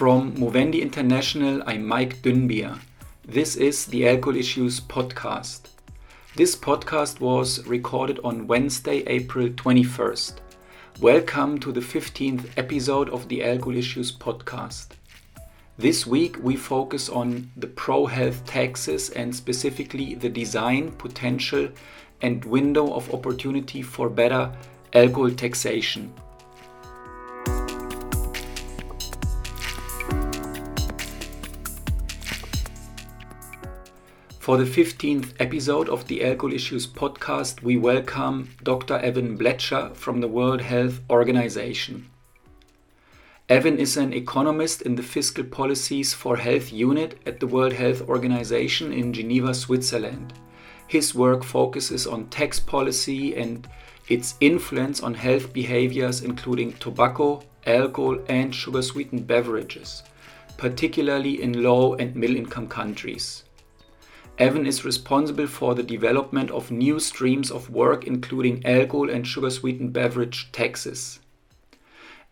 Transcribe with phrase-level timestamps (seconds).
[0.00, 2.78] From Movendi International, I'm Maik Dünnbier.
[3.22, 5.68] This is the Alcohol Issues podcast.
[6.36, 10.36] This podcast was recorded on Wednesday, April 21st.
[11.02, 14.86] Welcome to the 15th episode of the Alcohol Issues podcast.
[15.76, 21.68] This week we focus on the pro health taxes and specifically the design, potential,
[22.22, 24.50] and window of opportunity for better
[24.94, 26.14] alcohol taxation.
[34.50, 38.98] For the 15th episode of the Alcohol Issues podcast, we welcome Dr.
[38.98, 42.10] Evan Blecher from the World Health Organization.
[43.48, 48.02] Evan is an economist in the Fiscal Policies for Health unit at the World Health
[48.08, 50.32] Organization in Geneva, Switzerland.
[50.88, 53.68] His work focuses on tax policy and
[54.08, 60.02] its influence on health behaviors, including tobacco, alcohol, and sugar sweetened beverages,
[60.56, 63.44] particularly in low and middle income countries.
[64.38, 69.50] Evan is responsible for the development of new streams of work, including alcohol and sugar
[69.50, 71.20] sweetened beverage taxes.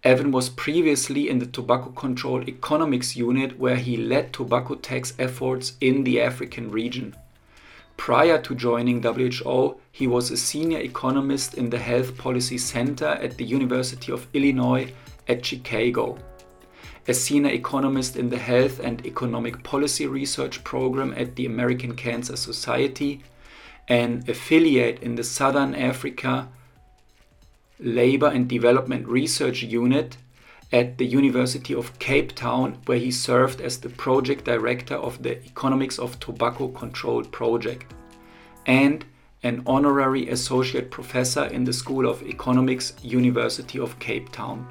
[0.05, 5.73] Evan was previously in the Tobacco Control Economics Unit, where he led tobacco tax efforts
[5.81, 7.17] in the African region.
[7.97, 13.37] Prior to joining WHO, he was a senior economist in the Health Policy Center at
[13.37, 14.93] the University of Illinois
[15.27, 16.17] at Chicago
[17.09, 22.37] a senior economist in the Health and Economic Policy Research Program at the American Cancer
[22.37, 23.23] Society,
[23.89, 26.49] an affiliate in the Southern Africa
[27.81, 30.19] Labor and Development Research Unit
[30.71, 35.43] at the University of Cape Town, where he served as the project director of the
[35.47, 37.95] Economics of Tobacco Control project,
[38.67, 39.07] and
[39.43, 44.67] an honorary associate professor in the School of Economics, University of Cape Town.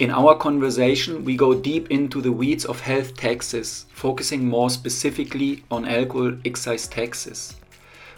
[0.00, 5.62] In our conversation, we go deep into the weeds of health taxes, focusing more specifically
[5.70, 7.54] on alcohol excise taxes.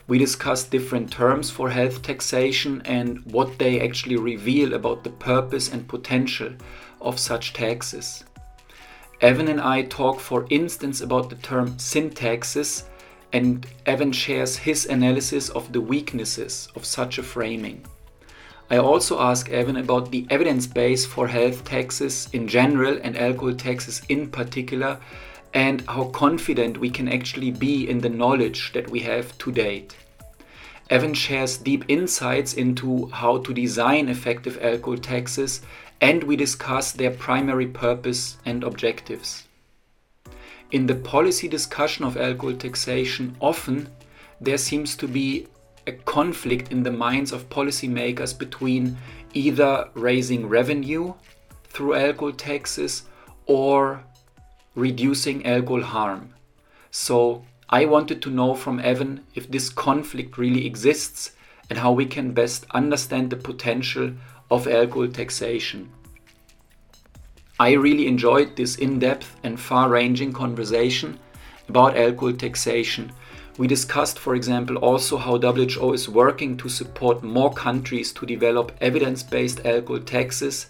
[0.08, 5.70] We discuss different terms for health taxation and what they actually reveal about the purpose
[5.70, 6.54] and potential
[7.02, 8.24] of such taxes.
[9.20, 12.84] Evan and I talk, for instance, about the term sin taxes,
[13.34, 17.84] and Evan shares his analysis of the weaknesses of such a framing.
[18.68, 23.54] I also ask Evan about the evidence base for health taxes in general and alcohol
[23.54, 24.98] taxes in particular,
[25.54, 29.96] and how confident we can actually be in the knowledge that we have to date.
[30.90, 35.60] Evan shares deep insights into how to design effective alcohol taxes,
[36.00, 39.44] and we discuss their primary purpose and objectives.
[40.72, 43.88] In the policy discussion of alcohol taxation, often
[44.40, 45.46] there seems to be
[45.86, 48.96] a conflict in the minds of policymakers between
[49.34, 51.14] either raising revenue
[51.64, 53.04] through alcohol taxes
[53.46, 54.02] or
[54.74, 56.34] reducing alcohol harm.
[56.90, 61.32] So I wanted to know from Evan if this conflict really exists
[61.68, 64.12] and how we can best understand the potential
[64.50, 65.90] of alcohol taxation.
[67.58, 71.18] I really enjoyed this in depth and far ranging conversation
[71.68, 73.12] about alcohol taxation
[73.58, 78.72] we discussed, for example, also how WHO is working to support more countries to develop
[78.80, 80.66] evidence based alcohol taxes.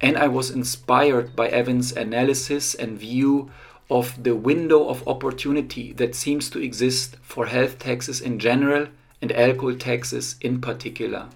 [0.00, 3.50] And I was inspired by Evan's analysis and view
[3.90, 8.88] of the window of opportunity that seems to exist for health taxes in general
[9.20, 11.28] and alcohol taxes in particular.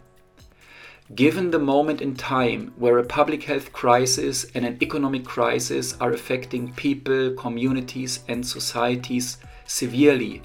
[1.14, 6.12] Given the moment in time where a public health crisis and an economic crisis are
[6.12, 10.42] affecting people, communities, and societies severely,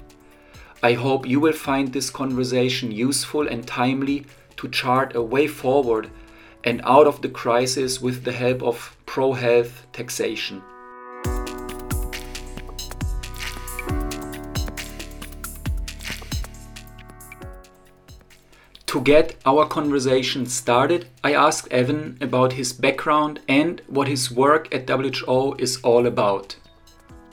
[0.84, 4.26] I hope you will find this conversation useful and timely
[4.58, 6.10] to chart a way forward
[6.62, 10.62] and out of the crisis with the help of pro health taxation.
[18.84, 24.68] To get our conversation started, I asked Evan about his background and what his work
[24.74, 26.56] at WHO is all about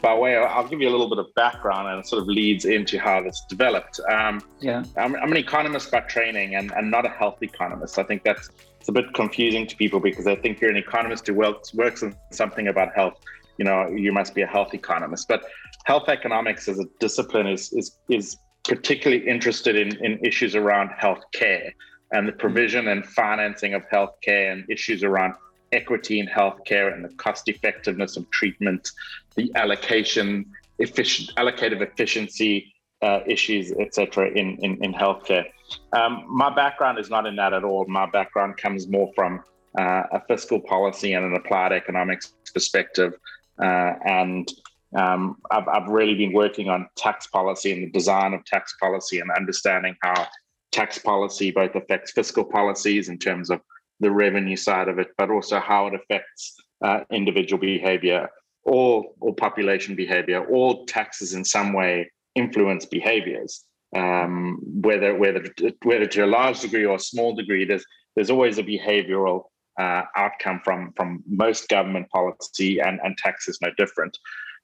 [0.02, 2.66] by way, I'll give you a little bit of background and it sort of leads
[2.66, 4.00] into how this developed.
[4.12, 8.00] Um, yeah, I'm, I'm, an economist by training and, and not a health economist.
[8.00, 8.50] I think that's
[8.80, 12.02] it's a bit confusing to people because I think you're an economist who works works
[12.02, 13.20] on something about health.
[13.58, 15.28] You know, you must be a health economist.
[15.28, 15.44] But
[15.86, 21.24] health economics as a discipline is is is particularly interested in, in issues around health
[21.34, 21.74] care
[22.12, 25.34] and the provision and financing of healthcare and issues around
[25.72, 28.92] equity in healthcare and the cost effectiveness of treatment,
[29.36, 30.46] the allocation,
[30.80, 34.30] efficient, allocative efficiency uh, issues, etc.
[34.30, 35.46] In, in in healthcare.
[35.94, 37.86] Um, my background is not in that at all.
[37.88, 39.44] My background comes more from
[39.78, 43.14] uh, a fiscal policy and an applied economics perspective.
[43.62, 44.52] Uh, and
[44.96, 49.20] um, I've, I've really been working on tax policy and the design of tax policy
[49.20, 50.28] and understanding how
[50.72, 53.62] tax policy both affects fiscal policies in terms of
[54.00, 58.30] the revenue side of it, but also how it affects uh, individual behavior
[58.64, 60.46] or, or population behavior.
[60.46, 63.66] All taxes in some way influence behaviors,
[63.96, 65.44] um, whether whether
[65.84, 67.66] whether to a large degree or a small degree.
[67.66, 67.86] There's
[68.16, 69.44] there's always a behavioral
[69.80, 74.18] uh, outcome from from most government policy, and and tax is no different.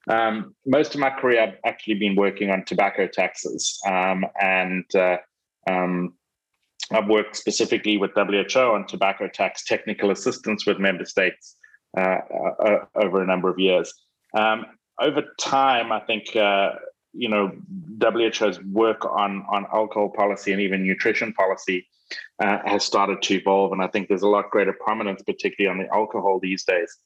[0.08, 5.18] Um, most of my career, I've actually been working on tobacco taxes, um, and uh,
[5.68, 6.14] um,
[6.90, 11.57] I've worked specifically with WHO on tobacco tax technical assistance with member states
[11.96, 12.20] uh,
[12.60, 13.92] uh, over a number of years.
[14.36, 14.66] Um,
[15.00, 16.72] over time, I think uh,
[17.12, 17.52] you know
[17.98, 21.86] WHO's work on on alcohol policy and even nutrition policy
[22.42, 25.84] uh, has started to evolve, and I think there's a lot greater prominence, particularly on
[25.84, 26.96] the alcohol these days.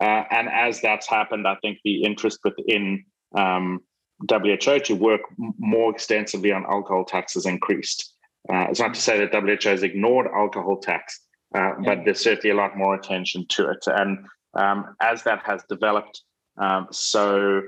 [0.00, 3.04] Uh, and as that's happened, I think the interest within
[3.34, 3.80] um,
[4.28, 5.20] WHO to work
[5.58, 8.14] more extensively on alcohol tax has increased.
[8.52, 11.74] Uh, it's not to say that WHO has ignored alcohol tax, uh, yeah.
[11.84, 13.84] but there's certainly a lot more attention to it.
[13.86, 16.22] And um, as that has developed,
[16.56, 17.62] um, so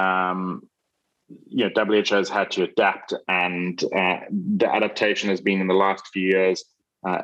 [0.00, 0.62] um,
[1.46, 5.74] you know, WHO has had to adapt, and uh, the adaptation has been in the
[5.74, 6.64] last few years
[7.06, 7.22] uh,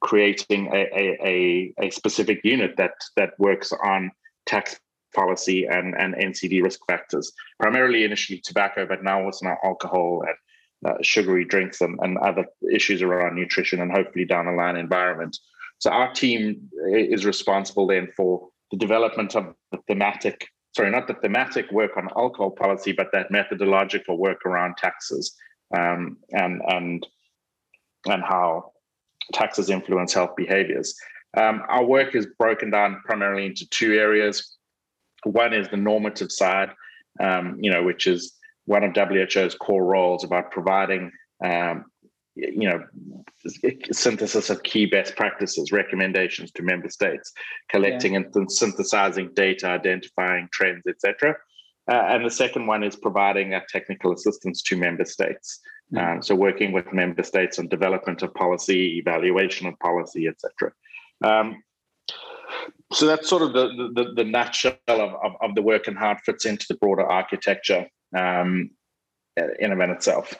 [0.00, 4.10] creating a, a, a, specific unit that that works on
[4.46, 4.78] tax
[5.14, 10.36] policy and, and NCD risk factors, primarily initially tobacco, but now also now alcohol and
[10.86, 15.36] uh, sugary drinks and, and other issues around nutrition and hopefully down the line environment.
[15.78, 20.46] So our team is responsible then for the development of the thematic,
[20.76, 25.34] sorry, not the thematic work on alcohol policy, but that methodological work around taxes
[25.76, 27.06] um, and and
[28.06, 28.72] and how
[29.32, 30.94] taxes influence health behaviors.
[31.36, 34.56] Um, our work is broken down primarily into two areas.
[35.24, 36.70] One is the normative side,
[37.20, 38.34] um, you know, which is
[38.70, 41.10] one of WHO's core roles about providing,
[41.44, 41.86] um,
[42.36, 42.80] you know,
[43.90, 47.32] synthesis of key best practices, recommendations to member states,
[47.68, 48.20] collecting yeah.
[48.32, 51.34] and synthesizing data, identifying trends, etc.
[51.90, 55.58] Uh, and the second one is providing technical assistance to member states.
[55.92, 55.98] Mm.
[55.98, 60.72] Um, so working with member states on development of policy, evaluation of policy, etc.
[61.24, 61.60] Um,
[62.92, 66.12] so that's sort of the the, the nutshell of, of, of, the work and how
[66.12, 68.70] it fits into the broader architecture um,
[69.36, 70.34] in and of itself.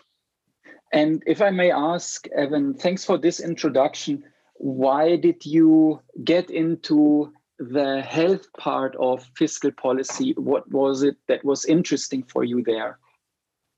[0.93, 4.25] And if I may ask, Evan, thanks for this introduction.
[4.55, 10.35] Why did you get into the health part of fiscal policy?
[10.37, 12.99] What was it that was interesting for you there?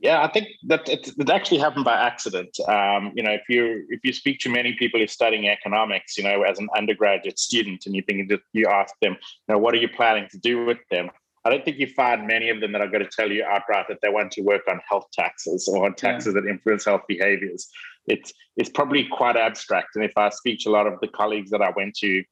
[0.03, 2.59] Yeah, I think that it, it actually happened by accident.
[2.67, 6.19] Um, you know, if you if you speak to many people who are studying economics,
[6.19, 9.75] you know, as an undergraduate student, and you think you ask them, you know, what
[9.75, 11.09] are you planning to do with them?
[11.45, 13.87] I don't think you find many of them that are going to tell you outright
[13.89, 16.41] that they want to work on health taxes or on taxes yeah.
[16.41, 17.69] that influence health behaviors.
[18.07, 19.97] It's it's probably quite abstract.
[19.97, 22.25] And if I speak to a lot of the colleagues that I went to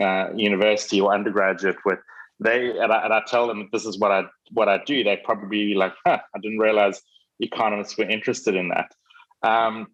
[0.00, 1.98] uh, university or undergraduate with,
[2.40, 5.04] they and I, and I tell them this is what I what I do.
[5.04, 7.00] They probably be like, huh, I didn't realize
[7.40, 8.92] economists were interested in that.
[9.42, 9.88] Um,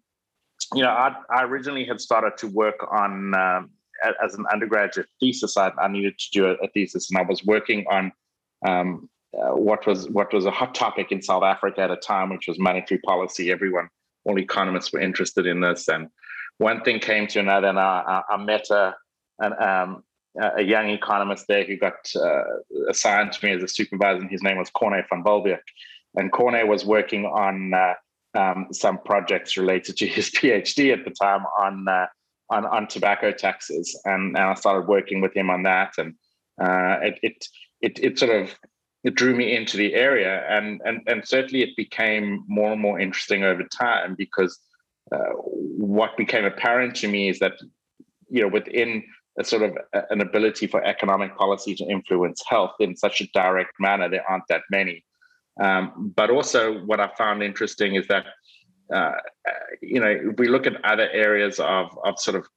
[0.73, 3.69] you know, I, I, originally had started to work on um,
[4.23, 5.57] as an undergraduate thesis.
[5.57, 8.11] I, I needed to do a, a, thesis, and I was working on
[8.65, 12.29] um, uh, what was what was a hot topic in South Africa at a time,
[12.29, 13.51] which was monetary policy.
[13.51, 13.89] Everyone,
[14.25, 16.07] all economists were interested in this, and
[16.57, 18.95] one thing came to another, and I, I, I met a
[19.39, 20.03] an, um,
[20.57, 22.43] a young economist there who got uh,
[22.89, 25.59] assigned to me as a supervisor, and his name was Corne van Walbeek.
[26.15, 27.93] And Corne was working on uh,
[28.35, 32.05] um, some projects related to his PhD at the time on uh,
[32.49, 36.13] on, on tobacco taxes, and, and I started working with him on that, and
[36.61, 37.47] uh, it, it
[37.83, 38.55] it it sort of
[39.03, 42.99] it drew me into the area, and and and certainly it became more and more
[42.99, 44.57] interesting over time because
[45.11, 45.33] uh,
[45.93, 47.53] what became apparent to me is that
[48.29, 49.03] you know within
[49.37, 49.77] a sort of
[50.09, 54.47] an ability for economic policy to influence health in such a direct manner, there aren't
[54.47, 55.03] that many.
[55.59, 58.25] Um, but also, what I found interesting is that,
[58.93, 59.13] uh,
[59.81, 62.47] you know, if we look at other areas of, of sort of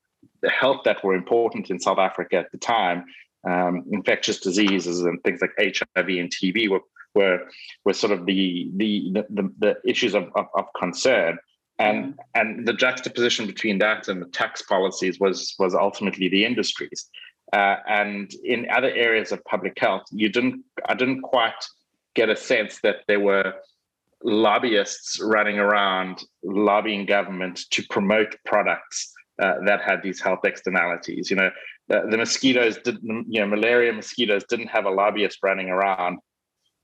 [0.42, 3.04] the health that were important in South Africa at the time,
[3.47, 6.81] um, infectious diseases and things like HIV and TB were
[7.15, 7.49] were,
[7.85, 11.38] were sort of the the the, the issues of, of, of concern.
[11.79, 12.17] And mm.
[12.35, 17.09] and the juxtaposition between that and the tax policies was was ultimately the industries.
[17.53, 21.65] Uh, and in other areas of public health, you didn't I didn't quite
[22.15, 23.55] get a sense that there were
[24.25, 29.12] lobbyists running around lobbying government to promote products
[29.43, 31.31] uh, that had these health externalities.
[31.31, 31.50] You know,
[31.88, 36.19] the, the, mosquitoes didn't, you know, malaria mosquitoes didn't have a lobbyist running around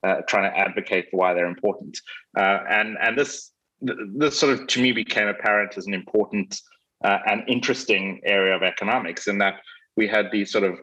[0.03, 1.97] uh, trying to advocate for why they're important.
[2.37, 6.59] Uh, and and this this sort of to me became apparent as an important
[7.03, 9.55] uh, and interesting area of economics in that
[9.97, 10.79] we had these sort of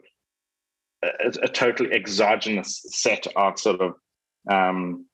[1.03, 3.93] a, a totally exogenous set of sort of
[4.49, 5.05] um,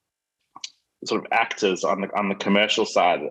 [1.06, 3.22] sort of actors on the on the commercial side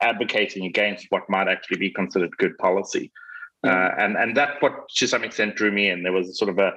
[0.00, 3.12] advocating against what might actually be considered good policy.
[3.62, 6.02] Uh, and and that's what to some extent drew me in.
[6.02, 6.72] There was sort of a,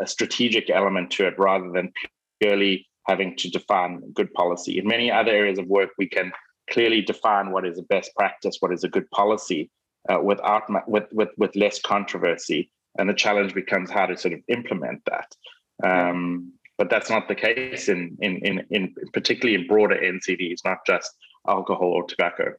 [0.00, 1.92] a strategic element to it rather than
[2.40, 4.78] purely having to define good policy.
[4.78, 6.32] In many other areas of work, we can
[6.70, 9.70] clearly define what is a best practice, what is a good policy,
[10.08, 12.70] uh, without with, with with less controversy.
[12.98, 15.36] And the challenge becomes how to sort of implement that.
[15.84, 20.78] Um, but that's not the case in, in in in particularly in broader NCDs, not
[20.86, 21.14] just
[21.48, 22.54] alcohol or tobacco.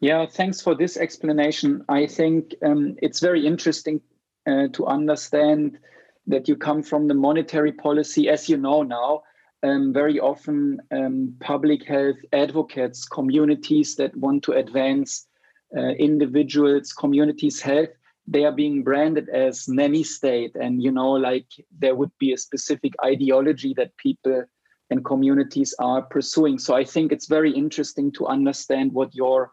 [0.00, 1.84] Yeah, thanks for this explanation.
[1.88, 4.00] I think um, it's very interesting
[4.46, 5.78] uh, to understand
[6.26, 9.22] that you come from the monetary policy, as you know now.
[9.64, 15.28] Um, very often, um, public health advocates, communities that want to advance
[15.76, 17.90] uh, individuals, communities' health,
[18.26, 20.56] they are being branded as nanny state.
[20.56, 21.46] And, you know, like
[21.78, 24.44] there would be a specific ideology that people
[24.92, 26.58] and communities are pursuing.
[26.58, 29.50] So I think it's very interesting to understand what your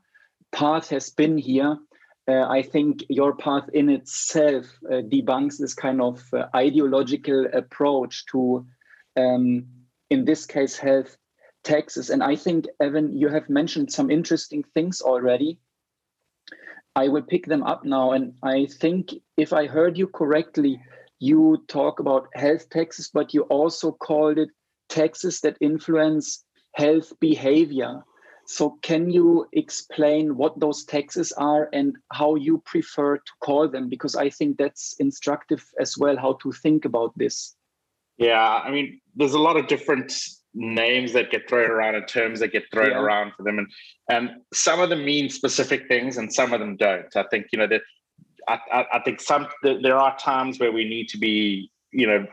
[0.52, 1.78] path has been here.
[2.28, 8.26] Uh, I think your path in itself uh, debunks this kind of uh, ideological approach
[8.32, 8.66] to,
[9.16, 9.66] um,
[10.10, 11.18] in this case, health
[11.64, 12.10] taxes.
[12.10, 15.58] And I think, Evan, you have mentioned some interesting things already.
[16.96, 18.12] I will pick them up now.
[18.12, 20.82] And I think if I heard you correctly,
[21.20, 24.50] you talk about health taxes, but you also called it
[24.90, 26.44] taxes that influence
[26.74, 28.04] health behavior.
[28.46, 33.90] So, can you explain what those taxes are and how you prefer to call them?
[33.90, 37.56] Because I think that's instructive as well, how to think about this.
[38.18, 40.12] Yeah, I mean, there's a lot of different
[40.56, 43.00] names that get thrown around and terms that get thrown yeah.
[43.00, 43.68] around for them, and
[44.10, 47.16] and some of them mean specific things, and some of them don't.
[47.16, 47.82] I think you know that.
[48.48, 52.26] I, I, I think some there are times where we need to be, you know,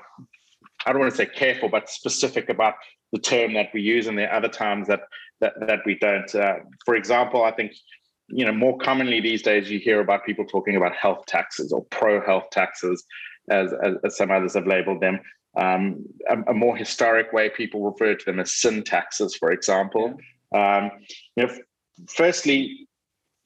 [0.87, 2.75] I don't want to say careful, but specific about
[3.13, 5.01] the term that we use, and there are other times that
[5.41, 6.33] that, that we don't.
[6.35, 7.73] Uh, for example, I think
[8.29, 11.85] you know more commonly these days you hear about people talking about health taxes or
[11.91, 13.05] pro health taxes,
[13.51, 15.21] as, as, as some others have labeled them.
[15.57, 20.19] Um, a, a, more historic way people refer to them as sin taxes, for example.
[20.55, 20.91] Um,
[21.35, 21.55] you know,
[22.09, 22.87] firstly,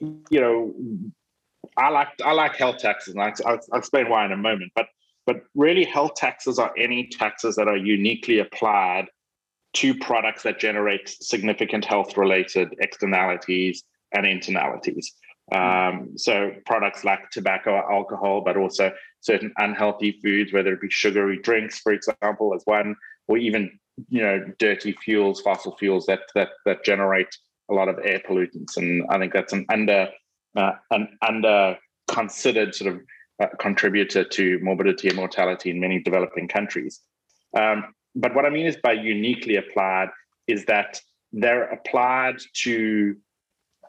[0.01, 0.75] you know,
[1.77, 4.73] I like I like health taxes, and I'll, I'll explain why in a moment.
[4.75, 4.87] But
[5.27, 9.07] but really, health taxes are any taxes that are uniquely applied
[9.75, 15.07] to products that generate significant health related externalities and internalities.
[15.53, 20.91] Um, so products like tobacco or alcohol, but also certain unhealthy foods, whether it be
[20.91, 22.97] sugary drinks, for example, as one,
[23.29, 27.37] or even you know dirty fuels, fossil fuels that that that generate
[27.71, 28.77] a lot of air pollutants.
[28.77, 30.09] And I think that's an under
[30.57, 33.01] uh, an under considered sort of
[33.59, 37.01] contributor to morbidity and mortality in many developing countries.
[37.57, 40.09] Um, but what I mean is by uniquely applied
[40.47, 41.01] is that
[41.33, 43.17] they're applied to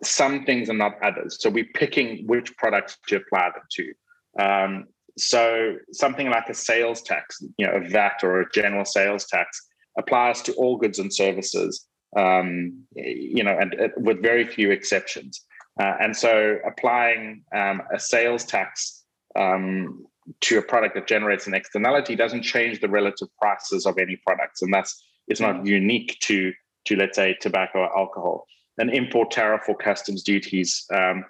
[0.03, 1.37] some things and not others.
[1.39, 4.43] So we're picking which products to apply them to.
[4.43, 9.25] Um, so something like a sales tax, you know, a VAT or a general sales
[9.25, 9.61] tax
[9.97, 11.85] applies to all goods and services,
[12.17, 15.45] um, you know, and, and, with very few exceptions.
[15.79, 19.00] Uh, and so applying um, a sales tax
[19.35, 20.05] um,
[20.41, 24.61] to a product that generates an externality doesn't change the relative prices of any products,
[24.61, 25.67] and that's it's not mm.
[25.67, 26.53] unique to
[26.85, 28.45] to let's say tobacco or alcohol.
[28.77, 31.25] An import tariff or customs duties um,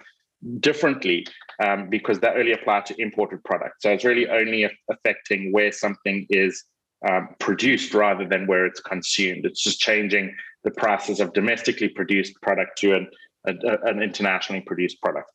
[0.60, 1.26] differently
[1.62, 3.78] um, because that only apply to imported products.
[3.80, 6.64] So it's really only affecting where something is
[7.08, 9.44] um, produced rather than where it's consumed.
[9.44, 13.08] It's just changing the prices of domestically produced product to an,
[13.46, 13.52] a,
[13.84, 15.30] an internationally produced product.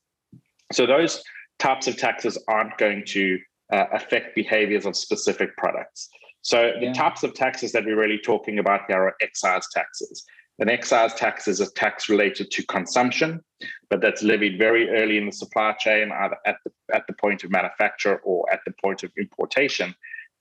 [0.71, 1.21] So those
[1.59, 3.39] types of taxes aren't going to
[3.73, 6.09] uh, affect behaviors of specific products.
[6.41, 6.93] So the yeah.
[6.93, 10.23] types of taxes that we're really talking about here are excise taxes.
[10.59, 13.43] An excise tax is a tax related to consumption,
[13.89, 17.43] but that's levied very early in the supply chain, either at the, at the point
[17.43, 19.93] of manufacture or at the point of importation.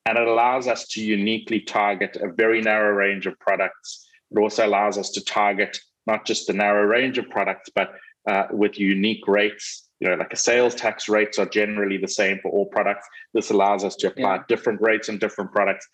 [0.06, 4.06] And it allows us to uniquely target a very narrow range of products.
[4.30, 7.94] It also allows us to target not just the narrow range of products, but
[8.26, 12.38] uh, with unique rates you know, like a sales tax rates are generally the same
[12.42, 13.06] for all products.
[13.34, 14.42] This allows us to apply yeah.
[14.48, 15.88] different rates on different products.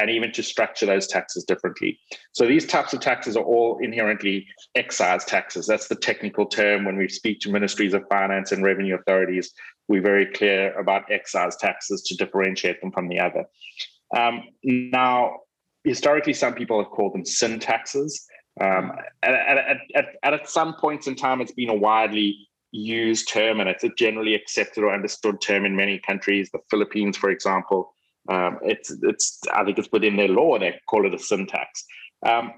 [0.00, 1.96] and even to structure those taxes differently.
[2.32, 5.68] So these types of taxes are all inherently excise taxes.
[5.68, 9.54] That's the technical term when we speak to ministries of finance and revenue authorities.
[9.86, 13.44] We're very clear about excise taxes to differentiate them from the other.
[14.16, 15.40] Um, now,
[15.84, 18.26] historically, some people have called them sin taxes.
[18.60, 23.60] Um, at, at, at, at, some points in time, it's been a widely used term
[23.60, 26.50] and it's a generally accepted or understood term in many countries.
[26.50, 27.94] The Philippines, for example,
[28.28, 31.84] um, it's it's I think it's within their law they call it a sin tax.
[32.26, 32.52] Um,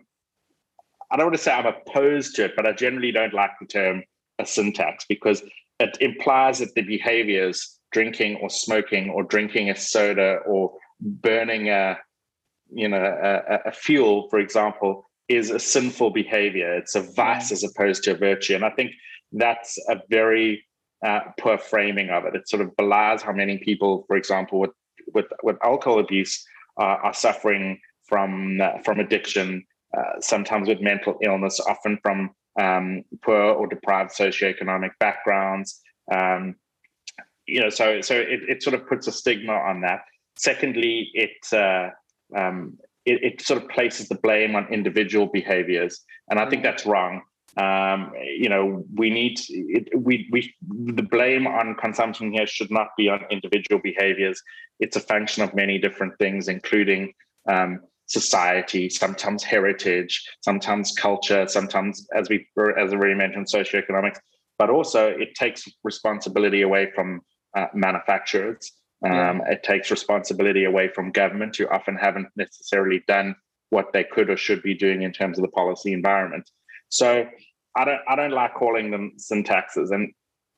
[1.10, 3.66] I don't want to say I'm opposed to it, but I generally don't like the
[3.66, 4.04] term
[4.38, 5.42] a sin tax because
[5.80, 11.98] it implies that the behaviors drinking or smoking or drinking a soda or burning a
[12.72, 16.74] you know a, a fuel, for example, is a sinful behavior.
[16.74, 18.92] It's a vice as opposed to a virtue, and I think
[19.36, 20.64] that's a very
[21.04, 22.34] uh, poor framing of it.
[22.34, 24.70] It sort of belies how many people, for example, with
[25.14, 26.44] with with alcohol abuse
[26.80, 27.78] uh, are suffering
[28.08, 29.64] from uh, from addiction,
[29.96, 35.80] uh, sometimes with mental illness, often from um, poor or deprived socioeconomic backgrounds.
[36.12, 36.56] Um,
[37.46, 40.00] you know, so so it, it sort of puts a stigma on that.
[40.36, 41.90] Secondly, it, uh,
[42.36, 46.64] um, it it sort of places the blame on individual behaviors, and I think mm.
[46.64, 47.22] that's wrong.
[47.56, 50.54] Um, you know, we need it, we we
[50.94, 54.42] the blame on consumption here should not be on individual behaviors.
[54.78, 57.14] It's a function of many different things, including
[57.48, 62.46] um, society, sometimes heritage, sometimes culture, sometimes, as we
[62.76, 64.18] as already mentioned, socioeconomics.
[64.58, 67.20] But also, it takes responsibility away from
[67.56, 68.72] uh, manufacturers.
[69.04, 73.34] Um, It takes responsibility away from government, who often haven't necessarily done
[73.70, 76.50] what they could or should be doing in terms of the policy environment.
[76.88, 77.26] So
[77.76, 80.12] I don't I don't like calling them sin taxes, and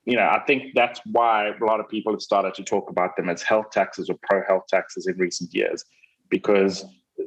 [0.05, 3.15] you know I think that's why a lot of people have started to talk about
[3.17, 5.83] them as health taxes or pro health taxes in recent years,
[6.29, 6.85] because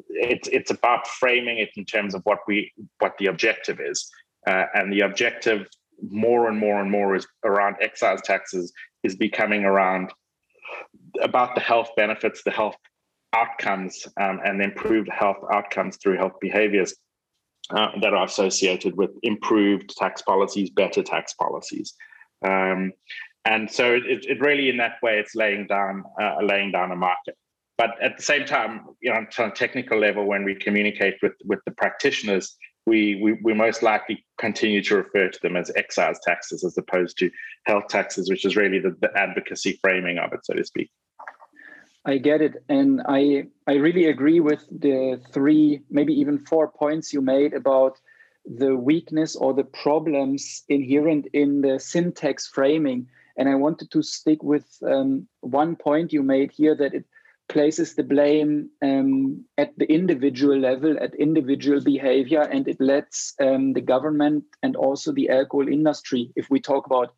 [0.09, 4.09] it's it's about framing it in terms of what we what the objective is,
[4.47, 5.67] uh, and the objective
[6.11, 8.73] more and more and more is around excise taxes
[9.05, 10.13] is becoming around
[11.21, 12.77] about the health benefits, the health
[13.35, 16.95] outcomes, um, and improved health outcomes through health behaviors
[17.71, 21.95] uh, that are associated with improved tax policies, better tax policies.
[22.45, 22.93] Um,
[23.45, 26.97] and so it, it, really, in that way, it's laying down uh, laying down a
[26.97, 27.37] market.
[27.79, 31.33] But at the same time, you know, on a technical level, when we communicate with
[31.45, 36.19] with the practitioners, we, we we most likely continue to refer to them as excise
[36.25, 37.31] taxes as opposed to
[37.67, 40.91] health taxes, which is really the, the advocacy framing of it, so to speak.
[42.05, 47.13] I get it, and I I really agree with the three, maybe even four points
[47.13, 48.01] you made about
[48.45, 53.07] the weakness or the problems inherent in the sin tax framing.
[53.37, 57.05] And I wanted to stick with um, one point you made here that it
[57.49, 63.75] places the blame um, at the individual level, at individual behavior, and it lets um,
[63.75, 67.15] the government and also the alcohol industry, if we talk about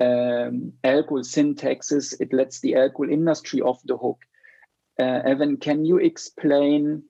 [0.00, 4.18] um, alcohol sin taxes, it lets the alcohol industry off the hook.
[4.98, 7.04] Uh, Evan, can you explain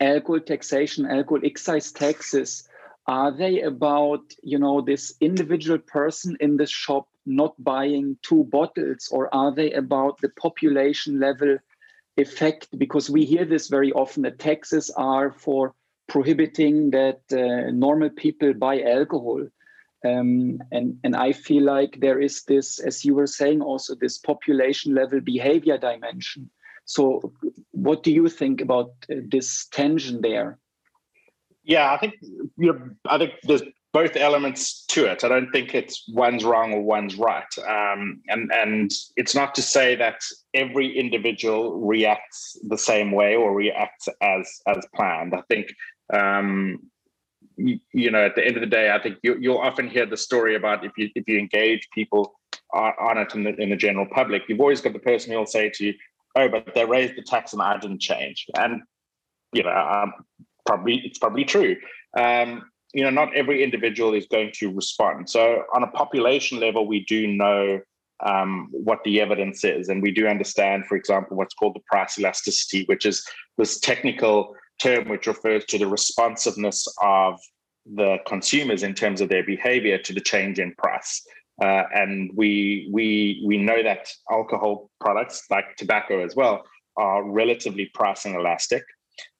[0.00, 2.68] alcohol taxation, alcohol excise taxes?
[3.06, 9.08] Are they about you know this individual person in the shop not buying two bottles,
[9.10, 11.58] or are they about the population level
[12.16, 12.68] effect?
[12.76, 15.74] Because we hear this very often that taxes are for
[16.06, 19.46] prohibiting that uh, normal people buy alcohol.
[20.04, 24.18] Um, and and I feel like there is this, as you were saying, also this
[24.18, 26.50] population level behavior dimension.
[26.84, 27.32] So,
[27.72, 30.58] what do you think about uh, this tension there?
[31.64, 35.24] Yeah, I think you know, I think there's both elements to it.
[35.24, 37.58] I don't think it's one's wrong or one's right.
[37.58, 40.20] Um, and and it's not to say that
[40.54, 45.34] every individual reacts the same way or reacts as as planned.
[45.34, 45.74] I think
[46.12, 46.90] um,
[47.58, 50.16] you, know, at the end of the day, I think you, will often hear the
[50.16, 52.38] story about if you if you engage people
[52.72, 55.70] on, it in the, in the general public, you've always got the person who'll say
[55.74, 55.94] to you,
[56.36, 58.82] "Oh, but they raised the tax and I didn't change," and
[59.52, 60.12] you know, um,
[60.66, 61.76] probably it's probably true.
[62.16, 65.28] Um, you know, not every individual is going to respond.
[65.28, 67.80] So, on a population level, we do know
[68.24, 72.18] um, what the evidence is, and we do understand, for example, what's called the price
[72.18, 77.40] elasticity, which is this technical term which refers to the responsiveness of
[77.86, 81.26] the consumers in terms of their behavior to the change in price.
[81.60, 86.62] Uh, and we we we know that alcohol products like tobacco as well
[86.96, 88.84] are relatively price inelastic,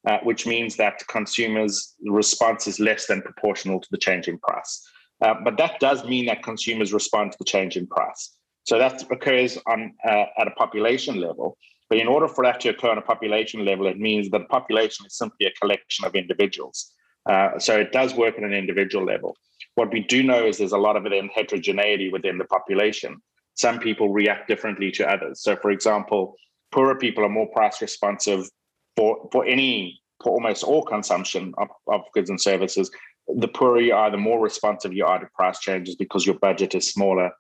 [0.08, 4.82] uh, which means that consumers' response is less than proportional to the change in price.
[5.20, 8.36] Uh, but that does mean that consumers respond to the change in price.
[8.64, 11.56] So that occurs on uh, at a population level.
[11.88, 14.46] But in order for that to occur on a population level, it means that a
[14.46, 16.92] population is simply a collection of individuals.
[17.28, 19.36] Uh, so it does work at an individual level.
[19.74, 23.16] What we do know is there's a lot of heterogeneity within the population.
[23.54, 25.42] Some people react differently to others.
[25.42, 26.36] So, for example,
[26.72, 28.48] poorer people are more price responsive
[28.96, 32.90] for, for any, for almost all consumption of, of goods and services.
[33.28, 36.74] The poorer you are, the more responsive you are to price changes because your budget
[36.74, 37.30] is smaller.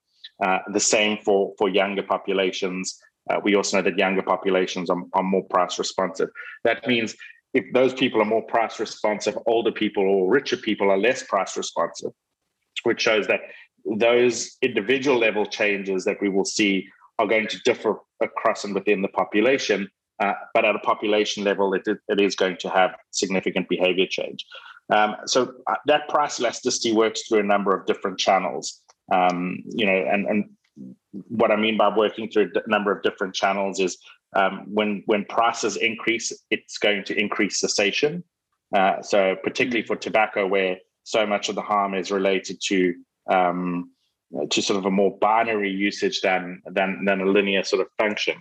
[0.44, 3.00] Uh, the same for, for younger populations.
[3.28, 6.28] Uh, we also know that younger populations are, are more price responsive.
[6.64, 7.14] That means
[7.54, 11.56] if those people are more price responsive, older people or richer people are less price
[11.56, 12.12] responsive,
[12.84, 13.40] which shows that
[13.96, 16.86] those individual level changes that we will see
[17.18, 19.88] are going to differ across and within the population.
[20.20, 24.44] Uh, but at a population level, it, it is going to have significant behavior change.
[24.90, 28.82] Um, so uh, that price elasticity works through a number of different channels.
[29.12, 30.50] Um, you know, and, and
[31.12, 33.98] what I mean by working through a number of different channels is
[34.36, 38.24] um, when when prices increase, it's going to increase cessation.
[38.76, 42.94] Uh, so particularly for tobacco, where so much of the harm is related to
[43.30, 43.90] um,
[44.50, 48.36] to sort of a more binary usage than than than a linear sort of function.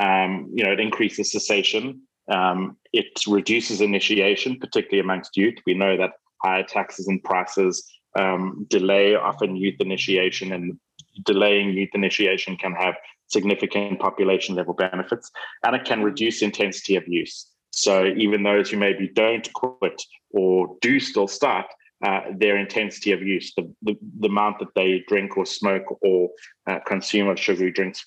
[0.00, 2.02] Um, you know, it increases cessation.
[2.30, 5.56] Um, it reduces initiation, particularly amongst youth.
[5.66, 10.78] We know that higher taxes and prices um, delay often youth initiation, and
[11.24, 12.94] delaying youth initiation can have
[13.28, 15.30] significant population level benefits,
[15.64, 17.46] and it can reduce intensity of use.
[17.70, 21.66] So even those who maybe don't quit or do still start,
[22.04, 26.30] uh, their intensity of use, the, the, the, amount that they drink or smoke or
[26.68, 28.06] uh, consume of sugary drinks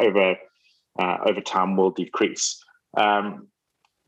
[0.00, 0.36] over
[0.98, 2.62] uh, over time will decrease.
[2.96, 3.48] Um,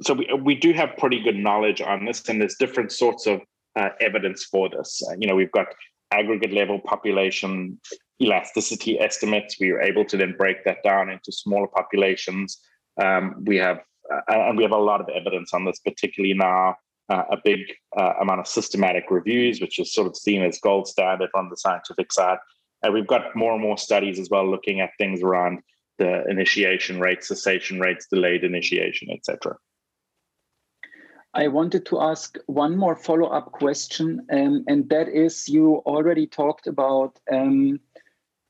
[0.02, 3.40] so we, we do have pretty good knowledge on this, and there's different sorts of
[3.76, 5.02] uh, evidence for this.
[5.08, 5.66] Uh, you know, we've got
[6.12, 7.80] aggregate level population
[8.24, 9.58] elasticity estimates.
[9.60, 12.58] We were able to then break that down into smaller populations.
[13.02, 13.80] Um, we have,
[14.12, 16.76] uh, and we have a lot of evidence on this, particularly now.
[17.10, 17.60] Uh, a big
[17.98, 21.56] uh, amount of systematic reviews, which is sort of seen as gold standard on the
[21.56, 22.38] scientific side.
[22.82, 25.60] And we've got more and more studies as well looking at things around
[25.98, 29.56] the initiation rates, cessation rates, delayed initiation, etc.
[31.34, 36.26] I wanted to ask one more follow up question, um, and that is you already
[36.26, 37.80] talked about um,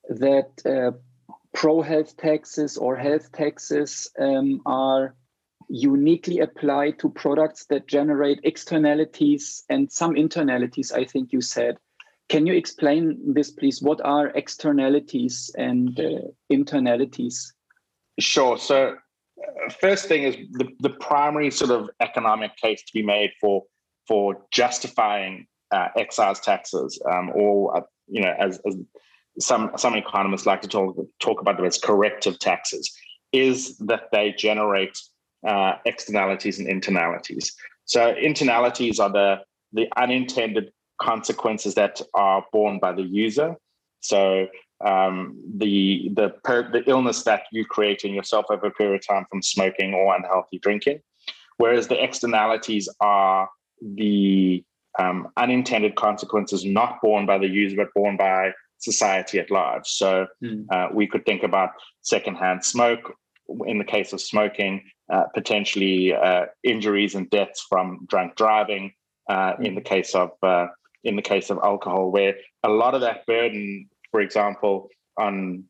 [0.08, 0.96] that uh,
[1.52, 5.14] pro health taxes or health taxes um, are
[5.68, 11.76] uniquely applied to products that generate externalities and some internalities, I think you said.
[12.28, 13.82] Can you explain this, please?
[13.82, 17.52] What are externalities and uh, internalities?
[18.18, 18.58] Sure.
[18.58, 18.96] So,
[19.38, 23.64] uh, first thing is the, the primary sort of economic case to be made for
[24.06, 28.76] for justifying uh, excise taxes, um, or uh, you know, as, as
[29.38, 32.92] some some economists like to talk talk about them as corrective taxes,
[33.32, 34.98] is that they generate
[35.46, 37.52] uh, externalities and internalities.
[37.84, 39.40] So internalities are the
[39.72, 43.56] the unintended consequences that are borne by the user.
[44.00, 44.46] So
[44.84, 49.06] um, the the per, the illness that you create in yourself over a period of
[49.06, 51.00] time from smoking or unhealthy drinking,
[51.56, 53.48] whereas the externalities are
[53.80, 54.64] the
[54.98, 59.87] um, unintended consequences not borne by the user but borne by society at large.
[59.87, 60.66] So mm.
[60.70, 61.70] uh, we could think about
[62.02, 63.14] secondhand smoke
[63.66, 64.82] in the case of smoking,
[65.12, 68.92] uh, potentially uh, injuries and deaths from drunk driving.
[69.30, 69.64] Mm.
[69.64, 70.66] In the case of uh,
[71.02, 75.64] in the case of alcohol, where a lot of that burden, for example, on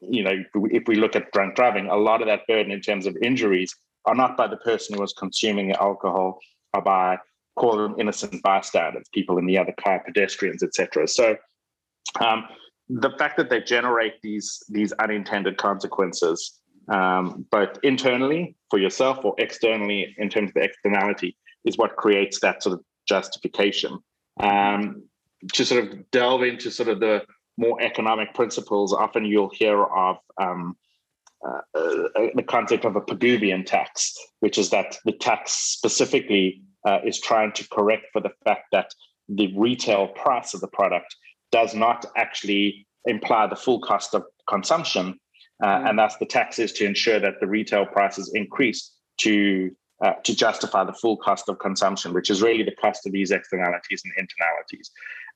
[0.00, 3.06] you know, if we look at drunk driving, a lot of that burden in terms
[3.06, 6.38] of injuries are not by the person who was consuming the alcohol,
[6.74, 7.16] or by
[7.56, 11.06] call them innocent bystanders, people in the other car, pedestrians, etc.
[11.08, 11.36] So
[12.20, 12.44] um,
[12.88, 19.34] the fact that they generate these these unintended consequences, um, both internally for yourself or
[19.38, 23.98] externally in terms of the externality, is what creates that sort of justification.
[24.40, 25.04] Um,
[25.52, 27.22] to sort of delve into sort of the
[27.56, 30.76] more economic principles, often you'll hear of um,
[31.46, 36.98] uh, uh, the concept of a Pigouvian tax, which is that the tax specifically uh,
[37.04, 38.90] is trying to correct for the fact that
[39.28, 41.14] the retail price of the product
[41.54, 45.06] does not actually imply the full cost of consumption.
[45.62, 45.88] Uh, mm.
[45.88, 48.80] And that's the tax is to ensure that the retail prices increase
[49.18, 49.70] to
[50.04, 53.30] uh, to justify the full cost of consumption, which is really the cost of these
[53.30, 54.88] externalities and internalities.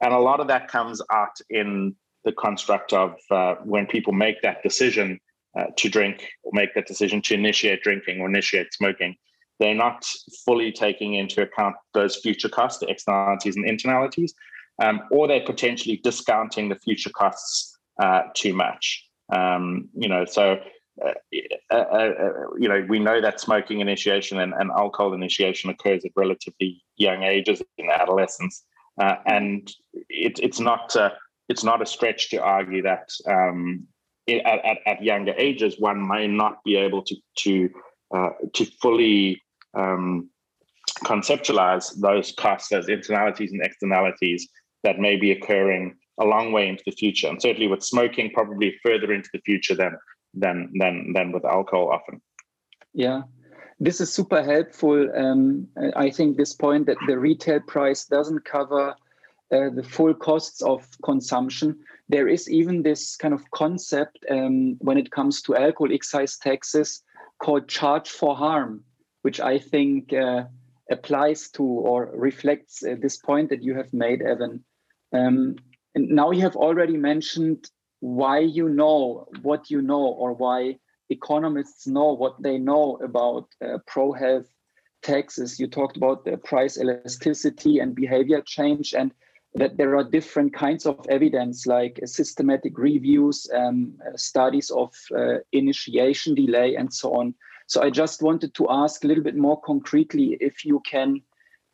[0.02, 4.42] And a lot of that comes out in the construct of uh, when people make
[4.42, 5.20] that decision
[5.56, 9.14] uh, to drink or make that decision to initiate drinking or initiate smoking,
[9.60, 10.04] they're not
[10.44, 14.32] fully taking into account those future costs, the externalities and internalities,
[14.78, 19.04] um, or they're potentially discounting the future costs uh, too much.
[19.32, 20.58] Um, you know, so
[21.04, 21.12] uh,
[21.70, 22.10] uh, uh,
[22.58, 27.22] you know, we know that smoking initiation and, and, alcohol initiation occurs at relatively young
[27.22, 28.64] ages in adolescence,
[29.00, 29.72] uh, and
[30.08, 30.96] it, it's not
[31.48, 33.86] it's not a stretch to argue that um,
[34.26, 37.68] it, at, at, younger ages one may not be able to to
[38.54, 39.40] to fully
[39.74, 40.28] um,
[41.04, 44.48] conceptualize those costs as internalities and externalities
[44.84, 48.74] that may be occurring a long way into the future, and certainly with smoking, probably
[48.82, 49.96] further into the future than
[50.34, 52.20] than than than with alcohol often.
[52.92, 53.22] Yeah,
[53.80, 55.08] this is super helpful.
[55.16, 58.94] Um, I think this point that the retail price doesn't cover
[59.50, 61.78] uh, the full costs of consumption.
[62.08, 67.02] There is even this kind of concept um, when it comes to alcohol excise taxes
[67.38, 68.82] called charge for harm,
[69.22, 70.44] which I think uh,
[70.90, 74.64] applies to or reflects uh, this point that you have made, Evan.
[75.12, 75.56] Um,
[75.94, 80.78] and now you have already mentioned why you know what you know or why
[81.10, 84.46] economists know what they know about uh, pro health
[85.02, 85.58] taxes.
[85.58, 89.12] You talked about the price elasticity and behavior change, and
[89.54, 95.38] that there are different kinds of evidence like systematic reviews, um, uh, studies of uh,
[95.52, 97.34] initiation delay, and so on.
[97.66, 101.22] So I just wanted to ask a little bit more concretely if you can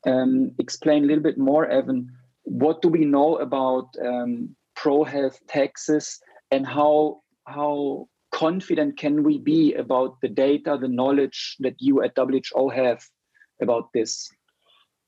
[0.07, 2.11] um, explain a little bit more, Evan,
[2.45, 9.39] what do we know about um, pro health taxes and how how confident can we
[9.39, 13.03] be about the data the knowledge that you at WHO have
[13.61, 14.29] about this?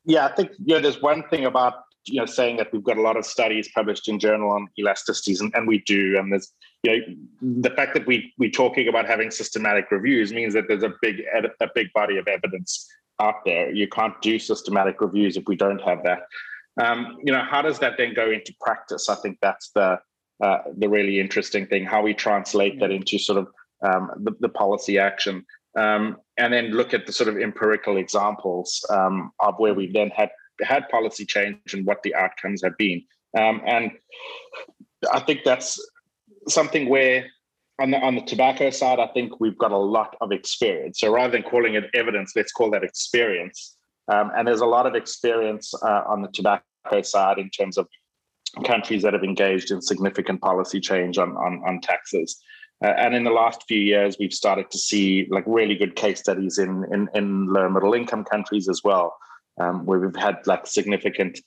[0.05, 2.97] Yeah i think you know there's one thing about you know saying that we've got
[2.97, 6.53] a lot of studies published in journal on elasticities and, and we do and there's
[6.85, 10.85] you know the fact that we we're talking about having systematic reviews means that there's
[10.85, 11.23] a big
[11.61, 12.89] a big body of evidence
[13.21, 13.71] out there.
[13.71, 16.21] You can't do systematic reviews if we don't have that
[16.79, 19.09] um, you know, how does that then go into practice?
[19.09, 19.99] I think that's the
[20.43, 21.85] uh, the really interesting thing.
[21.85, 23.49] How we translate that into sort of
[23.83, 25.47] um, the, the, policy action,
[25.79, 30.11] um, and then look at the sort of empirical examples um, of where we've then
[30.11, 30.31] had
[30.63, 33.03] had policy change and what the outcomes have been.
[33.37, 33.93] Um, and
[35.13, 35.81] I think that's
[36.49, 37.27] something where
[37.79, 41.01] on the on the tobacco side, I think we've got a lot of experience.
[41.01, 43.76] So rather than calling it evidence, let's call that experience.
[44.09, 47.89] Um, and there's a lot of experience uh, on the tobacco side in terms of
[48.65, 52.41] countries that have engaged in significant policy change on, on, on taxes.
[52.85, 56.21] Uh, and in the last few years, we've started to see like really good case
[56.21, 59.17] studies in, in, in low middle income countries as well,
[59.61, 61.41] um, where we've had like significant,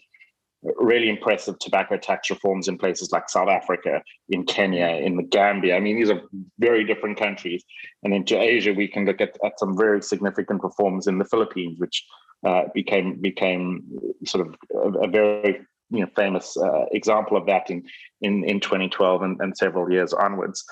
[0.77, 5.75] really impressive tobacco tax reforms in places like South Africa, in Kenya, in the Gambia.
[5.75, 6.21] I mean, these are
[6.57, 7.63] very different countries.
[8.03, 11.79] And into Asia, we can look at, at some very significant reforms in the Philippines,
[11.79, 12.05] which
[12.45, 13.83] uh, became became
[14.25, 17.83] sort of a, a very you know famous uh, example of that in
[18.21, 20.63] in, in 2012 and, and several years onwards.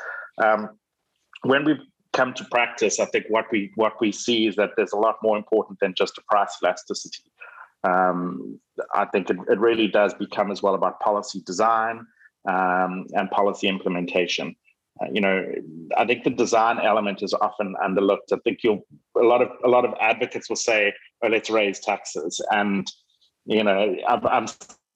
[0.44, 0.70] Um,
[1.44, 1.80] when we
[2.14, 5.18] come to practice, I think what we what we see is that there's a lot
[5.22, 7.24] more important than just a price elasticity.
[7.84, 8.60] Um,
[8.94, 12.06] I think it, it, really does become as well about policy design
[12.50, 14.56] um, and policy implementation.
[15.02, 15.46] Uh, you know,
[15.98, 18.32] I think the design element is often underlooked.
[18.34, 21.80] I think you'll a lot of a lot of advocates will say, "Oh, let's raise
[21.80, 22.92] taxes," and
[23.46, 24.48] you know, I'm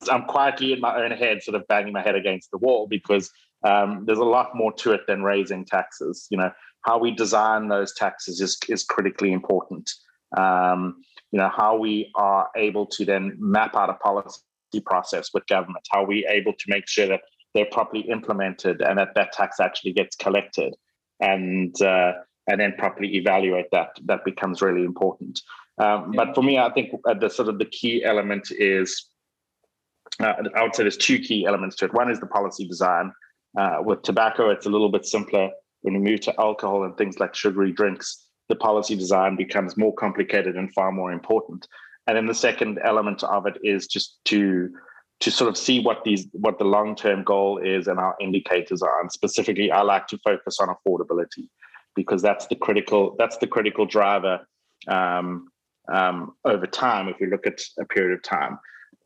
[0.09, 3.29] I'm, quietly in my own head, sort of banging my head against the wall because
[3.63, 6.27] um, there's a lot more to it than raising taxes.
[6.31, 9.89] You know, how we design those taxes is is critically important.
[10.37, 14.41] Um, you know, how we are able to then map out a policy
[14.85, 17.21] process with government, how we able to make sure that
[17.53, 20.75] they're properly implemented and that that tax actually gets collected
[21.19, 22.13] and uh,
[22.47, 25.41] and then properly evaluate that that becomes really important.
[25.77, 26.25] Um, yeah.
[26.25, 29.05] but for me i think uh, the sort of the key element is
[30.19, 31.93] uh, i would say there's two key elements to it.
[31.93, 33.11] One is the policy design.
[33.57, 35.49] Uh, with tobacco it's a little bit simpler.
[35.81, 39.95] When we move to alcohol and things like sugary drinks the policy design becomes more
[39.95, 41.67] complicated and far more important.
[42.05, 44.69] And then the second element of it is just to
[45.21, 48.81] to sort of see what these what the long term goal is and our indicators
[48.81, 48.99] are.
[48.99, 51.47] And specifically, I like to focus on affordability
[51.95, 54.45] because that's the critical that's the critical driver
[54.87, 55.47] um,
[55.91, 57.07] um, over time.
[57.07, 58.57] If we look at a period of time,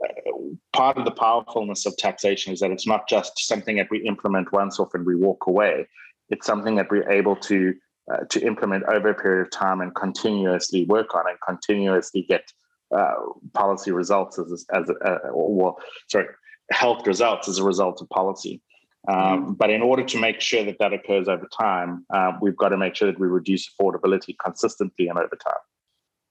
[0.04, 0.32] uh,
[0.74, 4.52] part of the powerfulness of taxation is that it's not just something that we implement
[4.54, 5.88] once off and we walk away.
[6.30, 7.74] It's something that we're able to
[8.12, 12.54] uh, to implement over a period of time and continuously work on and continuously get
[12.96, 13.14] uh,
[13.54, 16.28] policy results as as uh, well sorry
[16.72, 18.62] health results as a result of policy.
[19.08, 19.54] Um, mm-hmm.
[19.54, 22.78] But in order to make sure that that occurs over time, uh, we've got to
[22.78, 25.62] make sure that we reduce affordability consistently and over time.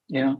[0.08, 0.34] Yeah.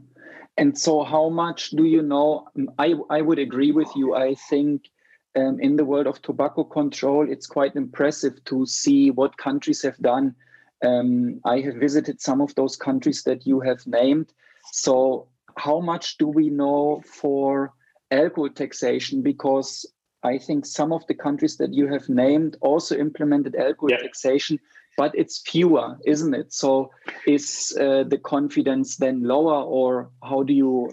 [0.57, 2.47] And so, how much do you know?
[2.77, 4.15] I, I would agree with you.
[4.15, 4.89] I think
[5.35, 9.97] um, in the world of tobacco control, it's quite impressive to see what countries have
[9.99, 10.35] done
[10.83, 14.33] Um, I have visited some of those countries that you have named.
[14.71, 17.73] So, how much do we know for
[18.11, 19.21] alcohol taxation?
[19.21, 19.85] Because
[20.23, 23.97] I think some of the countries that you have named also implemented alcohol yeah.
[23.97, 24.59] taxation,
[24.97, 26.51] but it's fewer, isn't it?
[26.53, 26.91] So,
[27.27, 30.89] is uh, the confidence then lower, or how do you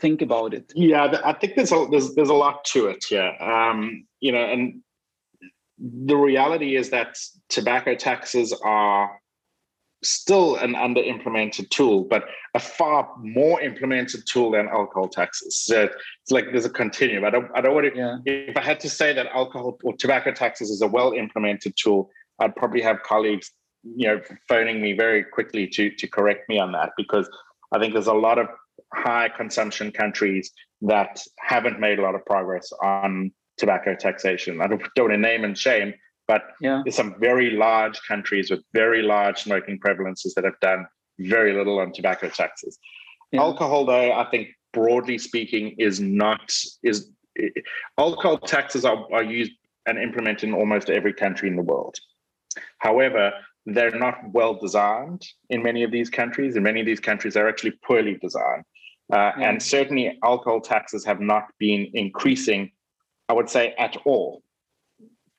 [0.00, 0.72] think about it?
[0.74, 3.10] Yeah, I think there's a there's there's a lot to it.
[3.10, 4.82] Yeah, um, you know, and
[5.78, 9.20] the reality is that tobacco taxes are
[10.04, 15.56] still an under implemented tool, but a far more implemented tool than alcohol taxes.
[15.56, 17.24] So it's like there's a continuum.
[17.24, 18.18] I don't I don't want to yeah.
[18.24, 22.10] if I had to say that alcohol or tobacco taxes is a well implemented tool,
[22.40, 23.50] I'd probably have colleagues,
[23.84, 27.28] you know, phoning me very quickly to to correct me on that because
[27.72, 28.48] I think there's a lot of
[28.92, 30.50] high consumption countries
[30.82, 34.60] that haven't made a lot of progress on tobacco taxation.
[34.60, 35.94] I don't, don't want to name and shame,
[36.28, 36.82] but yeah.
[36.84, 40.86] there's some very large countries with very large smoking prevalences that have done
[41.18, 42.78] very little on tobacco taxes.
[43.32, 43.40] Yeah.
[43.40, 47.10] Alcohol, though, I think broadly speaking, is not is
[47.98, 49.52] alcohol taxes are, are used
[49.86, 51.96] and implemented in almost every country in the world.
[52.78, 53.32] However,
[53.64, 56.56] they're not well designed in many of these countries.
[56.56, 58.64] In many of these countries, they're actually poorly designed.
[59.12, 59.50] Uh, yeah.
[59.50, 62.70] And certainly, alcohol taxes have not been increasing,
[63.28, 64.42] I would say, at all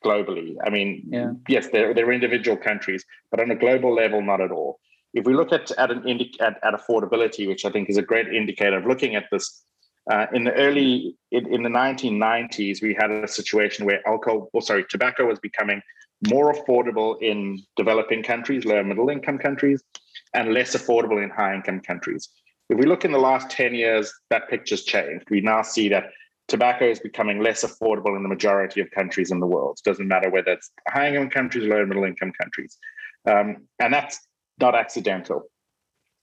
[0.04, 0.56] globally.
[0.66, 1.32] I mean, yeah.
[1.48, 4.80] yes, they're, they're individual countries, but on a global level, not at all.
[5.14, 8.02] If we look at at an indi- at, at affordability, which I think is a
[8.02, 9.64] great indicator of looking at this,
[10.12, 14.62] uh, in the early in, in, the 1990s, we had a situation where alcohol, or
[14.62, 15.82] sorry, tobacco was becoming
[16.28, 19.84] more affordable in developing countries, lower middle income countries,
[20.34, 22.30] and less affordable in high income countries.
[22.70, 25.30] If we look in the last 10 years, that picture's changed.
[25.30, 26.06] We now see that
[26.48, 29.80] tobacco is becoming less affordable in the majority of countries in the world.
[29.80, 32.78] It doesn't matter whether it's high income countries, low middle income countries.
[33.30, 34.20] Um, and that's
[34.60, 35.44] not accidental.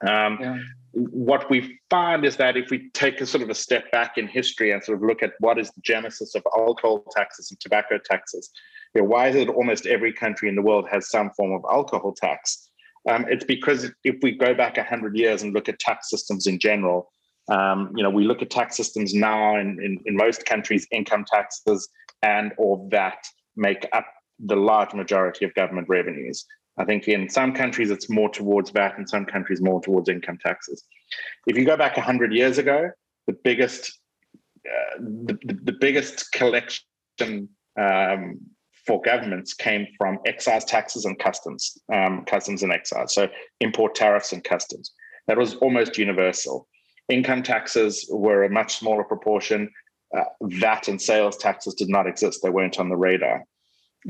[0.07, 0.59] Um, yeah.
[0.93, 4.27] What we find is that if we take a sort of a step back in
[4.27, 7.99] history and sort of look at what is the genesis of alcohol taxes and tobacco
[8.05, 8.51] taxes,
[8.95, 11.63] you know, why is it almost every country in the world has some form of
[11.71, 12.71] alcohol tax?
[13.09, 16.59] Um, it's because if we go back 100 years and look at tax systems in
[16.59, 17.13] general,
[17.51, 21.25] um, you know, we look at tax systems now in, in, in most countries, income
[21.31, 21.89] taxes
[22.23, 23.23] and or VAT
[23.57, 24.07] make up
[24.39, 26.47] the large majority of government revenues.
[26.79, 30.39] I think in some countries it's more towards VAT, in some countries more towards income
[30.41, 30.85] taxes.
[31.47, 32.91] If you go back 100 years ago,
[33.27, 33.99] the biggest
[34.67, 38.39] uh, the, the, the, biggest collection um,
[38.87, 43.15] for governments came from excise taxes and customs, um, customs and excise.
[43.15, 43.29] So
[43.61, 44.93] import tariffs and customs.
[45.29, 46.69] That was almost universal.
[47.11, 49.71] Income taxes were a much smaller proportion.
[50.17, 53.45] Uh, VAT and sales taxes did not exist; they weren't on the radar.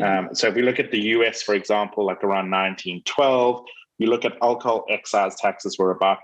[0.01, 3.65] Um, so if we look at the US, for example, like around 1912,
[3.99, 6.19] you look at alcohol excise taxes were about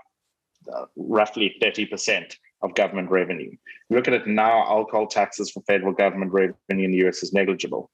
[0.73, 3.51] uh, roughly 30% of government revenue.
[3.89, 7.33] You look at it now, alcohol taxes for federal government revenue in the US is
[7.33, 7.91] negligible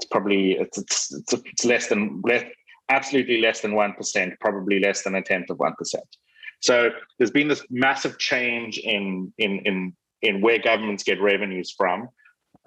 [0.00, 2.44] it's probably it's it's, it's, it's less than less,
[2.88, 6.16] absolutely less than one percent, probably less than a tenth of one percent.
[6.60, 12.08] So there's been this massive change in in in in where governments get revenues from,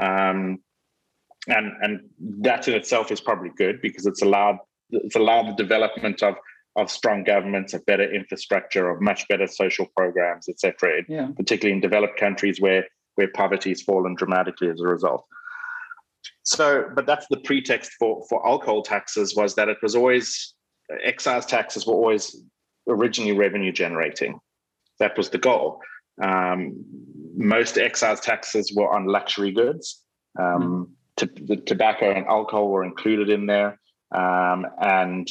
[0.02, 0.60] um,
[1.48, 2.10] and and
[2.42, 4.58] that in itself is probably good because it's allowed
[4.90, 6.36] it's allowed the development of
[6.76, 11.04] of strong governments, of better infrastructure, of much better social programs, etc.
[11.08, 11.28] Yeah.
[11.38, 15.24] Particularly in developed countries where where poverty has fallen dramatically as a result.
[16.44, 20.56] So, but that's the pretext for for alcohol taxes was that it was always
[21.04, 22.36] excise taxes were always
[22.88, 24.40] originally revenue generating.
[25.00, 25.82] That was the goal.
[26.22, 26.86] Um,
[27.36, 30.02] most excise taxes were on luxury goods.
[30.40, 33.80] Um, t- the tobacco and alcohol were included in there,
[34.14, 35.28] um, and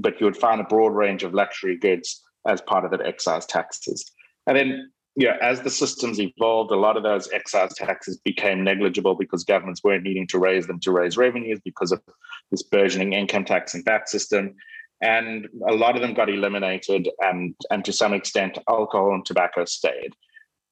[0.00, 3.46] but you would find a broad range of luxury goods as part of the excise
[3.46, 4.10] taxes.
[4.46, 9.14] And then yeah, as the systems evolved, a lot of those excise taxes became negligible
[9.14, 12.02] because governments weren't needing to raise them to raise revenues because of
[12.50, 14.54] this burgeoning income tax and VAT system.
[15.00, 19.64] And a lot of them got eliminated, and, and to some extent, alcohol and tobacco
[19.66, 20.14] stayed,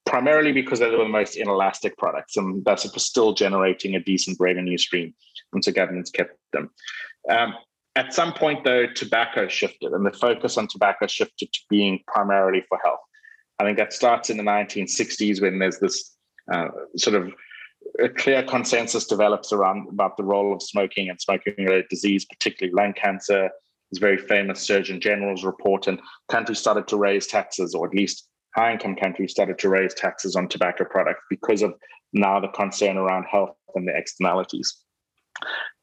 [0.06, 4.00] primarily because they were the most inelastic products, and thus it was still generating a
[4.00, 5.14] decent revenue stream,
[5.52, 6.70] and so governments kept them.
[7.28, 7.54] Um,
[7.96, 12.64] at some point, though, tobacco shifted, and the focus on tobacco shifted to being primarily
[12.68, 13.00] for health.
[13.58, 16.16] I think that starts in the 1960s when there's this
[16.52, 17.32] uh, sort of
[18.02, 22.92] a clear consensus develops around about the role of smoking and smoking-related disease, particularly lung
[22.94, 23.50] cancer.
[23.94, 28.26] There's very famous Surgeon General's report, and countries started to raise taxes, or at least
[28.56, 31.74] high-income countries started to raise taxes on tobacco products because of
[32.12, 34.78] now the concern around health and the externalities.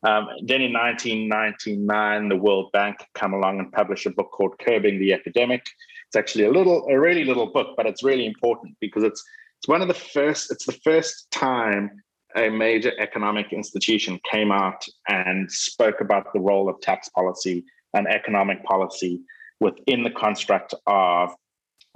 [0.05, 4.99] Um, then in 1999, the World Bank come along and publish a book called Curbing
[4.99, 5.65] the Epidemic.
[6.07, 9.23] It's actually a little, a really little book, but it's really important because it's
[9.59, 10.51] it's one of the first.
[10.51, 12.03] It's the first time
[12.35, 17.63] a major economic institution came out and spoke about the role of tax policy
[17.93, 19.21] and economic policy
[19.59, 21.31] within the construct of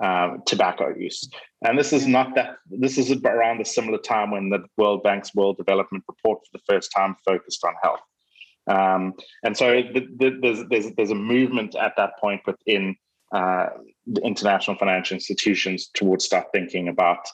[0.03, 1.27] um, tobacco use.
[1.65, 5.33] And this is not that, this is around a similar time when the World Bank's
[5.33, 8.01] World Development Report for the first time focused on health.
[8.67, 12.95] Um, and so the, the, there's, there's, there's a movement at that point within
[13.33, 13.67] uh,
[14.05, 17.25] the international financial institutions towards start thinking about,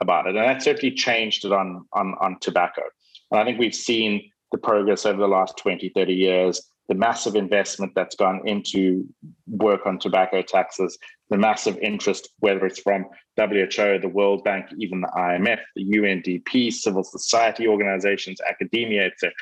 [0.00, 0.36] about it.
[0.36, 2.82] And that certainly changed it on, on, on tobacco.
[3.30, 7.36] And I think we've seen the progress over the last 20, 30 years the massive
[7.36, 9.06] investment that's gone into
[9.46, 13.04] work on tobacco taxes, the massive interest, whether it's from
[13.36, 19.32] WHO, the World Bank, even the IMF, the UNDP, civil society organizations, academia, etc.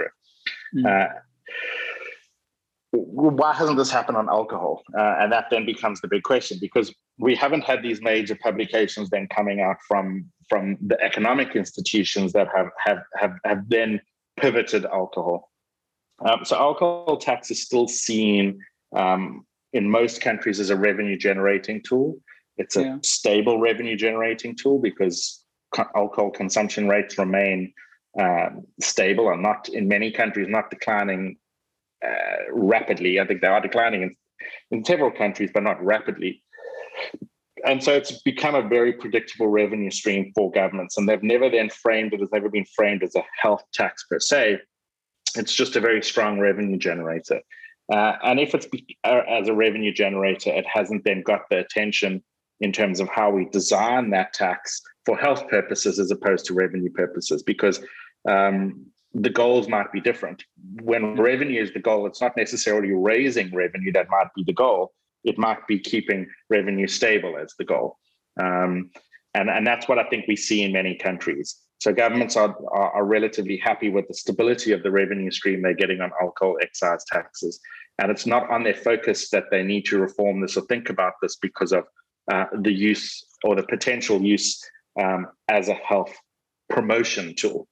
[0.75, 0.87] Mm.
[0.87, 1.09] Uh,
[2.93, 4.83] why hasn't this happened on alcohol?
[4.99, 9.11] Uh, and that then becomes the big question because we haven't had these major publications
[9.11, 14.01] then coming out from from the economic institutions that have have have, have then
[14.39, 15.51] pivoted alcohol.
[16.25, 18.61] Um, so alcohol tax is still seen
[18.95, 22.19] um, in most countries as a revenue generating tool.
[22.57, 22.99] It's a yeah.
[23.03, 25.45] stable revenue generating tool because
[25.75, 27.73] co- alcohol consumption rates remain
[28.19, 31.37] um, stable and not in many countries not declining
[32.05, 33.21] uh, rapidly.
[33.21, 34.17] I think they are declining in,
[34.71, 36.43] in several countries, but not rapidly.
[37.67, 40.97] And so it's become a very predictable revenue stream for governments.
[40.97, 44.21] And they've never then framed it, has never been framed as a health tax per
[44.21, 44.61] se
[45.39, 47.41] it's just a very strong revenue generator.
[47.93, 48.67] Uh, and if it's
[49.05, 52.23] uh, as a revenue generator, it hasn't then got the attention
[52.61, 56.91] in terms of how we design that tax for health purposes as opposed to revenue
[56.91, 57.81] purposes, because
[58.29, 60.45] um, the goals might be different.
[60.83, 64.93] When revenue is the goal, it's not necessarily raising revenue that might be the goal.
[65.25, 67.99] It might be keeping revenue stable as the goal.
[68.39, 68.91] Um,
[69.35, 71.57] and, and that's what I think we see in many countries.
[71.79, 75.75] So governments are, are, are, relatively happy with the stability of the revenue stream they're
[75.75, 77.61] getting on alcohol excise taxes.
[77.99, 81.15] And it's not on their focus that they need to reform this or think about
[81.21, 81.85] this because of
[82.33, 84.59] uh, the use or the potential use
[85.01, 86.15] um, as a health
[86.69, 87.69] promotion tool.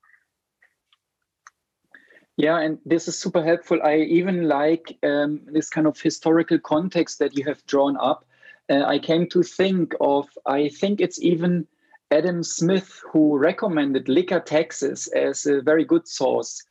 [2.37, 3.81] Yeah, and this is super helpful.
[3.83, 8.27] I even like um, this kind of historical context that you have drawn up.
[8.69, 11.67] Uh, I came to think of, I think it's even
[12.11, 16.63] Adam Smith, who recommended liquor taxes as a very good source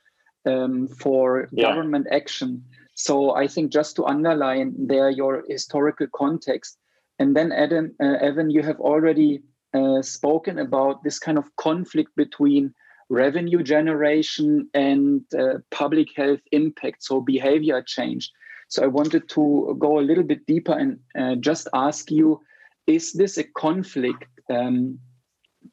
[0.46, 1.70] um, for yeah.
[1.70, 2.64] government action.
[2.96, 6.78] So I think just to underline there your historical context,
[7.20, 12.12] and then Adam, uh, Evan, you have already uh, spoken about this kind of conflict
[12.16, 12.74] between
[13.10, 18.32] revenue generation and uh, public health impact, so behavior change.
[18.68, 22.42] So I wanted to go a little bit deeper and uh, just ask you:
[22.88, 25.00] Is this a conflict um,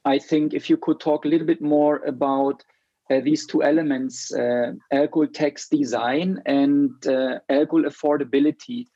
[0.05, 2.63] I think if you could talk a little bit more about
[3.11, 8.87] uh, these two elements, uh, alcohol tax design and uh, alcohol affordability.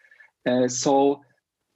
[0.48, 1.22] Uh, so,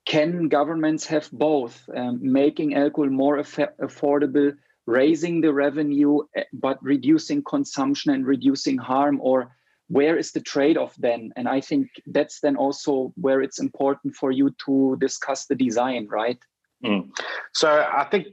[0.05, 4.55] can governments have both, um, making alcohol more aff- affordable,
[4.85, 9.19] raising the revenue, uh, but reducing consumption and reducing harm?
[9.21, 9.51] Or
[9.87, 11.31] where is the trade off then?
[11.35, 16.07] And I think that's then also where it's important for you to discuss the design,
[16.09, 16.39] right?
[16.85, 17.09] Mm.
[17.53, 18.27] So, I think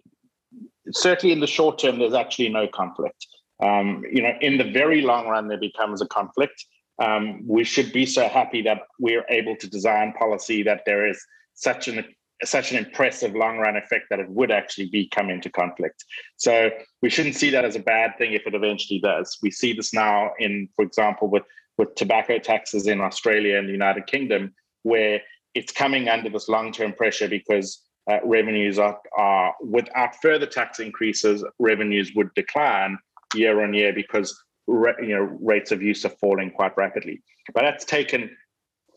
[0.93, 3.27] certainly in the short term, there's actually no conflict.
[3.63, 6.65] Um, you know, in the very long run, there becomes a conflict.
[7.03, 11.23] Um, we should be so happy that we're able to design policy that there is
[11.55, 12.05] such an
[12.45, 16.05] such an impressive long run effect that it would actually be come into conflict.
[16.37, 16.71] So
[17.01, 19.39] we shouldn't see that as a bad thing if it eventually does.
[19.43, 21.45] We see this now in, for example, with
[21.79, 25.21] with tobacco taxes in Australia and the United Kingdom, where
[25.55, 30.79] it's coming under this long term pressure because uh, revenues are, are without further tax
[30.79, 32.99] increases, revenues would decline
[33.35, 34.37] year on year because
[34.69, 37.23] you know rates of use are falling quite rapidly.
[37.55, 38.31] But that's taken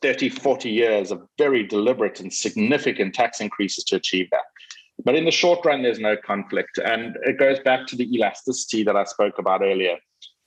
[0.01, 4.43] 30, 40 years of very deliberate and significant tax increases to achieve that.
[5.03, 6.77] But in the short run, there's no conflict.
[6.77, 9.97] And it goes back to the elasticity that I spoke about earlier.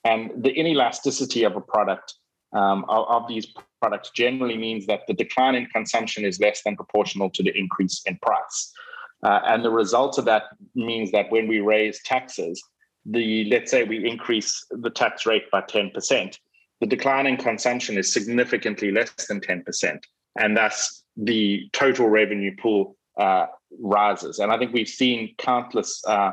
[0.05, 2.15] And the inelasticity of a product
[2.55, 3.47] um, of, of, these
[3.83, 8.01] products generally means that the decline in consumption is less than proportional to the increase
[8.07, 8.72] in price.
[9.24, 10.45] Uh, and the result of that
[10.76, 12.62] means that when we raise taxes,
[13.05, 16.39] the let's say we increase the tax rate by 10%,
[16.80, 19.99] the decline in consumption is significantly less than 10%.
[20.39, 23.47] And thus the total revenue pool uh,
[23.80, 24.39] rises.
[24.39, 26.33] And I think we've seen countless uh,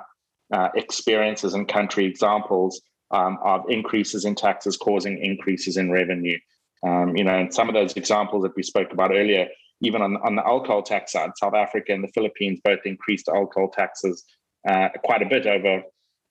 [0.52, 2.82] uh experiences and country examples
[3.12, 6.38] um, of increases in taxes causing increases in revenue.
[6.86, 9.48] Um, you know, and some of those examples that we spoke about earlier,
[9.82, 13.70] even on, on the alcohol tax side, South Africa and the Philippines both increased alcohol
[13.70, 14.24] taxes
[14.68, 15.84] uh, quite a bit over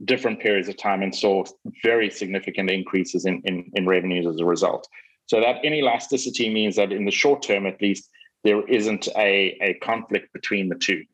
[0.04, 1.44] different periods of time and saw
[1.82, 4.86] very significant increases in, in, in revenues as a result.
[5.26, 8.08] So that inelasticity means that in the short term, at least,
[8.44, 11.04] there isn't a, a conflict between the two.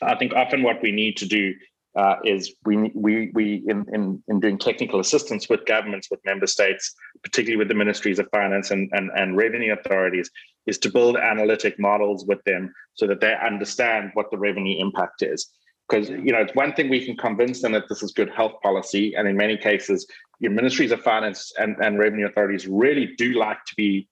[0.00, 1.54] I think often what we need to do
[1.96, 6.46] uh, is we we we in, in in doing technical assistance with governments, with member
[6.46, 10.30] states, particularly with the ministries of finance and, and, and revenue authorities,
[10.66, 15.22] is to build analytic models with them so that they understand what the revenue impact
[15.22, 15.52] is.
[15.88, 18.54] Because you know, it's one thing we can convince them that this is good health
[18.62, 20.06] policy, and in many cases,
[20.40, 24.08] your ministries of finance and, and revenue authorities really do like to be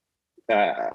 [0.53, 0.91] uh,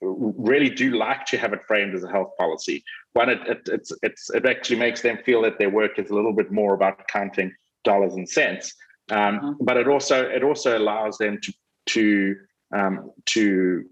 [0.00, 2.82] really do like to have it framed as a health policy.
[3.12, 6.14] One, it, it, it's, it's, it actually makes them feel that their work is a
[6.14, 7.52] little bit more about counting
[7.84, 8.74] dollars and cents.
[9.10, 9.64] Um, mm-hmm.
[9.64, 11.52] But it also it also allows them to
[11.86, 12.36] to
[12.74, 13.84] um, to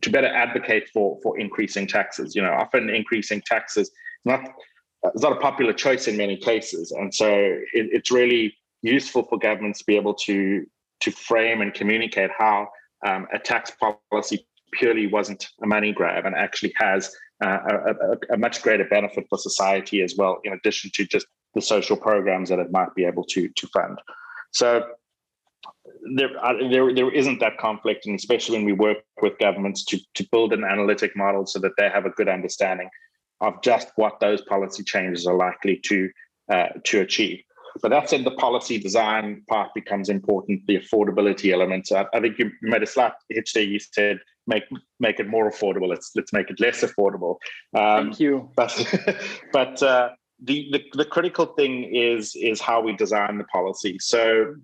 [0.00, 2.34] to better advocate for for increasing taxes.
[2.34, 3.90] You know, often increasing taxes
[4.24, 4.52] not
[5.04, 9.38] it's not a popular choice in many cases, and so it, it's really useful for
[9.38, 10.66] governments to be able to
[11.00, 12.68] to frame and communicate how
[13.06, 13.72] um, a tax
[14.10, 17.14] policy purely wasn't a money grab and actually has
[17.44, 21.26] uh, a, a, a, much greater benefit for society as well, in addition to just
[21.54, 23.98] the social programs that it might be able to to fund.
[24.52, 24.86] So
[26.14, 29.98] there, uh, there, there isn't that conflict, and especially when we work with governments to
[30.14, 32.88] to build an analytic model so that they have a good understanding
[33.40, 36.10] of just what those policy changes are likely to
[36.50, 37.42] uh, to achieve.
[37.82, 41.92] But that said, the policy design part becomes important, the affordability elements.
[41.92, 43.64] I, I think you made a slight hitch there.
[43.64, 44.64] You said make
[45.00, 45.88] make it more affordable.
[45.88, 47.36] Let's let's make it less affordable.
[47.74, 48.50] Um, Thank you.
[48.56, 48.72] But
[49.52, 50.10] but uh,
[50.42, 53.98] the, the the critical thing is is how we design the policy.
[54.00, 54.54] So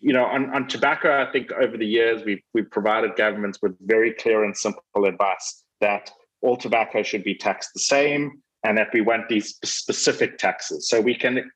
[0.00, 3.76] you know, on, on tobacco, I think over the years we've we've provided governments with
[3.80, 6.10] very clear and simple advice that
[6.42, 10.88] all tobacco should be taxed the same, and that we want these specific taxes.
[10.88, 11.50] So we can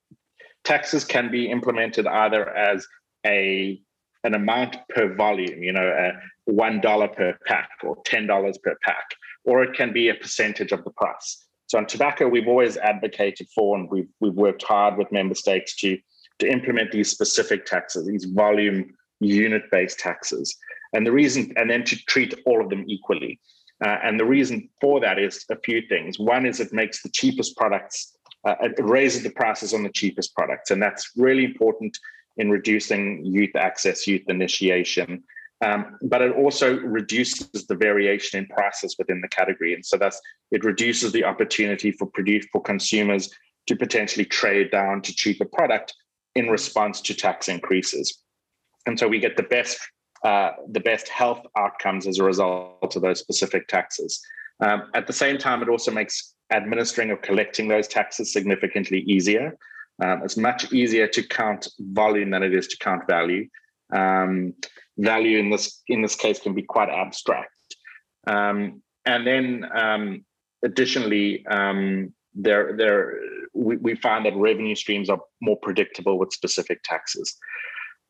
[0.64, 2.86] taxes can be implemented either as
[3.26, 3.80] a
[4.24, 6.12] an amount per volume, you know,
[6.50, 9.04] uh, one dollar per pack or ten dollars per pack,
[9.44, 11.46] or it can be a percentage of the price.
[11.66, 15.76] So on tobacco, we've always advocated for, and we've we've worked hard with member states
[15.76, 15.98] to
[16.40, 20.56] to implement these specific taxes, these volume unit-based taxes,
[20.94, 23.38] and the reason, and then to treat all of them equally.
[23.84, 26.18] Uh, and the reason for that is a few things.
[26.18, 30.34] One is it makes the cheapest products, uh, it raises the prices on the cheapest
[30.34, 31.98] products, and that's really important
[32.36, 35.22] in reducing youth access, youth initiation.
[35.62, 40.20] Um, but it also reduces the variation in prices within the category, and so that's
[40.50, 43.30] it reduces the opportunity for produce for consumers
[43.66, 45.94] to potentially trade down to cheaper product
[46.34, 48.22] in response to tax increases,
[48.86, 49.78] and so we get the best
[50.24, 54.20] uh, the best health outcomes as a result of those specific taxes.
[54.60, 59.56] Um, at the same time, it also makes administering or collecting those taxes significantly easier.
[60.02, 63.48] Um, it's much easier to count volume than it is to count value.
[63.92, 64.54] Um,
[65.00, 67.50] value in this in this case can be quite abstract.
[68.26, 70.24] Um, and then um,
[70.62, 73.18] additionally, um, there there
[73.54, 77.36] we, we find that revenue streams are more predictable with specific taxes.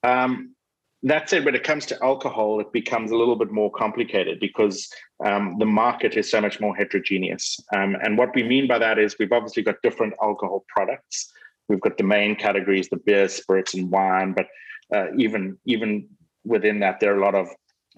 [0.03, 0.55] Um,
[1.03, 4.87] that said, when it comes to alcohol, it becomes a little bit more complicated because
[5.25, 7.59] um, the market is so much more heterogeneous.
[7.75, 11.33] Um, and what we mean by that is we've obviously got different alcohol products.
[11.71, 14.35] We've got the main categories, the beer, spirits, and wine.
[14.35, 14.49] But
[14.95, 16.07] uh, even even
[16.45, 17.49] within that, there are a lot of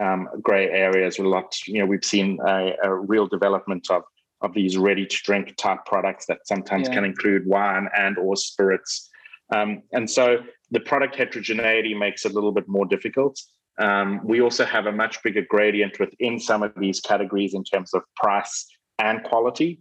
[0.01, 1.18] um, gray areas.
[1.18, 4.03] A lot, you know, we've seen a, a, real development of
[4.40, 6.95] of these ready to drink type products that sometimes yeah.
[6.95, 9.09] can include wine and or spirits.
[9.55, 10.38] Um, and so
[10.72, 13.38] the product heterogeneity makes it a little bit more difficult.
[13.78, 17.95] Um, we also have a much bigger gradient within some of these categories in terms
[17.95, 18.66] of price
[18.99, 19.80] and quality.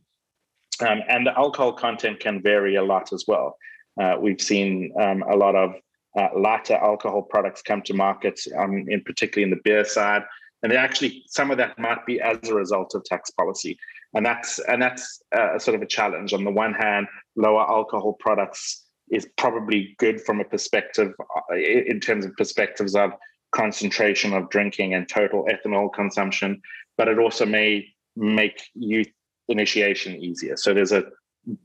[0.80, 3.56] Um, and the alcohol content can vary a lot as well.
[4.00, 5.74] Uh, we've seen um, a lot of
[6.18, 10.24] uh, lighter alcohol products come to market, um, in particularly in the beer side,
[10.64, 13.78] and actually some of that might be as a result of tax policy,
[14.14, 16.34] and that's and that's uh, sort of a challenge.
[16.34, 22.00] On the one hand, lower alcohol products is probably good from a perspective uh, in
[22.00, 23.12] terms of perspectives of
[23.52, 26.62] concentration of drinking and total ethanol consumption,
[26.98, 27.86] but it also may
[28.16, 29.10] make youth
[29.50, 30.56] initiation easier.
[30.56, 31.04] So there's a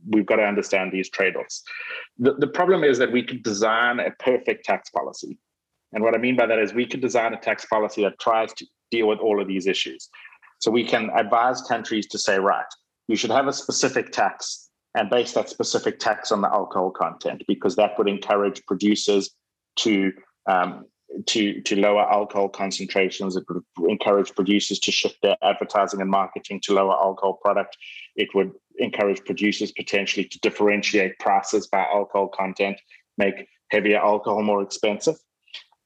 [0.09, 1.63] we've got to understand these trade-offs.
[2.19, 5.39] The, the problem is that we could design a perfect tax policy.
[5.93, 8.53] And what I mean by that is we could design a tax policy that tries
[8.55, 10.09] to deal with all of these issues.
[10.59, 12.65] So we can advise countries to say, right,
[13.09, 17.43] you should have a specific tax and base that specific tax on the alcohol content
[17.47, 19.31] because that would encourage producers
[19.77, 20.13] to
[20.49, 20.87] um,
[21.27, 23.37] to to lower alcohol concentrations.
[23.37, 27.77] It would encourage producers to shift their advertising and marketing to lower alcohol product.
[28.17, 32.79] It would encourage producers potentially to differentiate prices by alcohol content,
[33.19, 35.17] make heavier alcohol more expensive,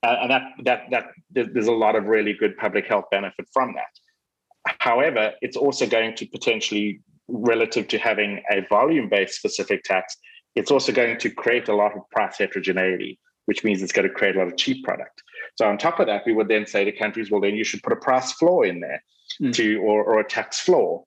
[0.03, 3.75] uh, and that that that there's a lot of really good public health benefit from
[3.75, 4.75] that.
[4.79, 10.17] However, it's also going to potentially, relative to having a volume-based specific tax,
[10.55, 13.19] it's also going to create a lot of price heterogeneity
[13.51, 15.25] which means it's going to create a lot of cheap product.
[15.57, 17.83] So on top of that, we would then say to countries, well, then you should
[17.83, 19.03] put a price floor in there
[19.43, 19.53] mm.
[19.55, 21.03] to or, or a tax floor.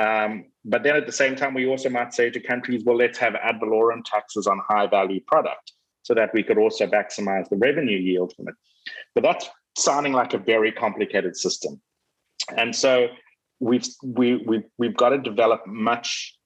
[0.00, 3.18] Um, but then at the same time, we also might say to countries, well, let's
[3.18, 5.72] have ad valorem taxes on high value product
[6.02, 8.54] so that we could also maximize the revenue yield from it.
[9.14, 11.80] But that's sounding like a very complicated system.
[12.56, 13.08] And so
[13.60, 16.36] we've we, we, we've got to develop much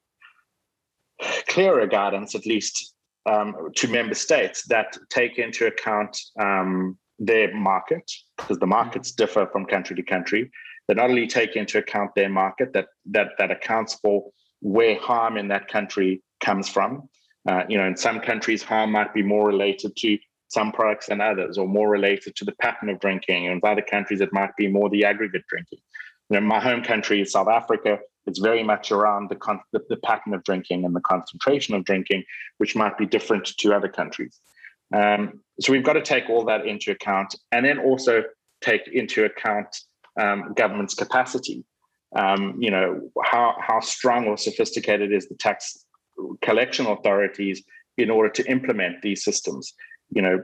[1.49, 2.95] clearer guidance, at least
[3.25, 9.49] um, to member states that take into account um, their market, because the markets differ
[9.51, 10.51] from country to country.
[10.89, 14.31] They not only take into account their market, that that that accounts for
[14.61, 17.09] where harm in that country comes from.
[17.49, 20.19] Uh, you know, in some countries, harm might be more related to
[20.49, 23.47] some products than others, or more related to the pattern of drinking.
[23.47, 25.81] And in other countries, it might be more the aggregate drinking.
[26.31, 27.99] You know, my home country South Africa.
[28.27, 31.85] It's very much around the, con- the, the, pattern of drinking and the concentration of
[31.85, 32.25] drinking,
[32.59, 34.41] which might be different to other countries.
[34.93, 38.25] Um, so we've got to take all that into account and then also
[38.61, 39.69] take into account
[40.21, 41.65] um, government's capacity.
[42.15, 45.85] Um, you know, how, how strong or sophisticated is the tax
[46.43, 47.63] collection authorities
[47.99, 49.75] in order to implement these systems?
[50.11, 50.43] You know,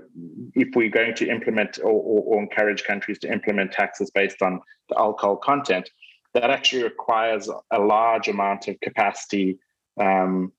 [0.54, 4.60] if we're going to implement or, or, or encourage countries to implement taxes based on
[4.88, 5.88] the alcohol content,
[6.34, 9.58] that actually requires a large amount of capacity
[10.00, 10.52] um,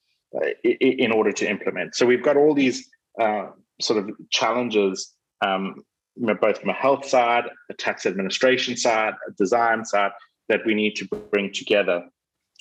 [0.64, 1.96] in order to implement.
[1.96, 2.90] So we've got all these
[3.20, 3.48] uh,
[3.82, 5.14] sort of challenges,
[5.46, 5.84] um,
[6.16, 10.12] both from a health side, a tax administration side, a design side,
[10.50, 12.04] that we need to bring together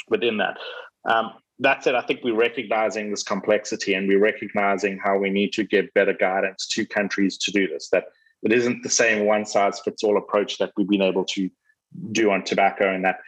[0.09, 0.57] within that.
[1.05, 5.53] Um, that said, I think we're recognizing this complexity and we're recognizing how we need
[5.55, 7.89] to give better guidance to countries to do this.
[7.91, 8.05] That
[8.43, 11.49] it isn't the same one size fits all approach that we've been able to
[12.11, 13.19] do on tobacco, and that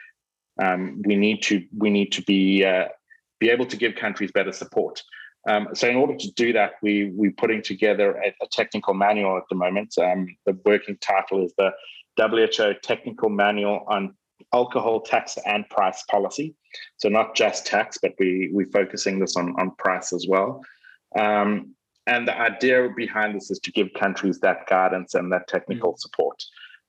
[0.63, 2.89] um, we need to we need to be uh,
[3.39, 5.03] be able to give countries better support.
[5.47, 9.37] Um, so in order to do that, we we're putting together a, a technical manual
[9.37, 9.95] at the moment.
[9.99, 11.73] Um, the working title is the
[12.17, 14.15] WHO Technical Manual on
[14.53, 16.55] Alcohol Tax and Price Policy.
[16.97, 20.63] So not just tax, but we we're focusing this on on price as well.
[21.17, 21.75] Um,
[22.07, 25.99] and the idea behind this is to give countries that guidance and that technical mm.
[25.99, 26.43] support.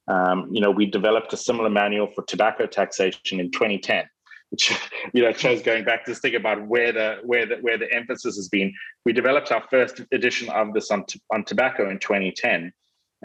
[0.08, 4.10] Um, you know, we developed a similar manual for tobacco taxation in 2010, which
[5.14, 8.36] you know shows going back to think about where the where the where the emphasis
[8.36, 8.74] has been.
[9.06, 12.72] We developed our first edition of this on on tobacco in 2010,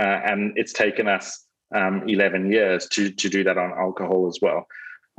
[0.00, 4.38] uh, and it's taken us um, 11 years to to do that on alcohol as
[4.42, 4.66] well.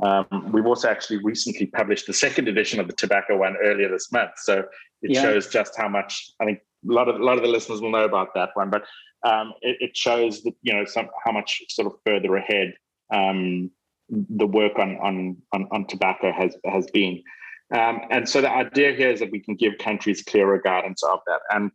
[0.02, 4.10] Um, we've also actually recently published the second edition of the tobacco one earlier this
[4.10, 4.64] month, so
[5.02, 5.22] it yeah.
[5.22, 7.90] shows just how much I think a lot of a lot of the listeners will
[7.90, 8.70] know about that one.
[8.70, 8.84] But
[9.24, 12.74] um, it, it, shows that you know some, how much sort of further ahead
[13.14, 13.70] um,
[14.12, 17.22] the work on, on, on on tobacco has has been.
[17.74, 21.20] Um, and so the idea here is that we can give countries clearer guidance of
[21.26, 21.40] that.
[21.50, 21.70] And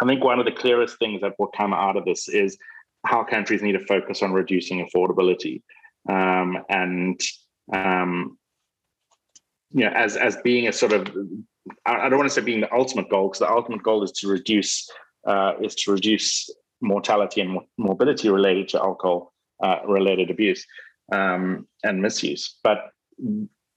[0.00, 2.56] I think one of the clearest things that will come out of this is
[3.04, 5.62] how countries need to focus on reducing affordability
[6.08, 7.20] um, and
[7.72, 8.38] um,
[9.72, 11.08] you know as as being a sort of
[11.86, 14.28] I don't want to say being the ultimate goal because the ultimate goal is to
[14.28, 14.88] reduce
[15.26, 16.50] uh, is to reduce
[16.80, 20.64] mortality and morbidity related to alcohol uh, related abuse
[21.12, 22.56] um, and misuse.
[22.62, 22.92] But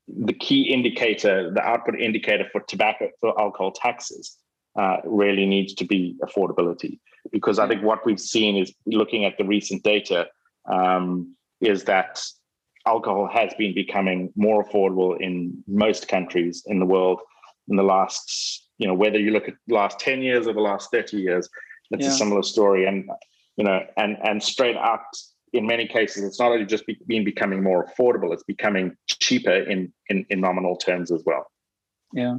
[0.07, 4.37] the key indicator, the output indicator for tobacco for alcohol taxes,
[4.77, 6.99] uh, really needs to be affordability.
[7.31, 10.27] Because I think what we've seen is looking at the recent data
[10.71, 12.21] um, is that
[12.85, 17.21] alcohol has been becoming more affordable in most countries in the world
[17.69, 20.59] in the last, you know, whether you look at the last 10 years or the
[20.59, 21.49] last 30 years,
[21.91, 22.09] it's yeah.
[22.09, 22.85] a similar story.
[22.85, 23.09] And,
[23.55, 25.05] you know, and, and straight up,
[25.53, 29.53] in many cases, it's not only just be, been becoming more affordable, it's becoming cheaper
[29.53, 31.45] in, in, in nominal terms as well.
[32.11, 32.37] Yeah.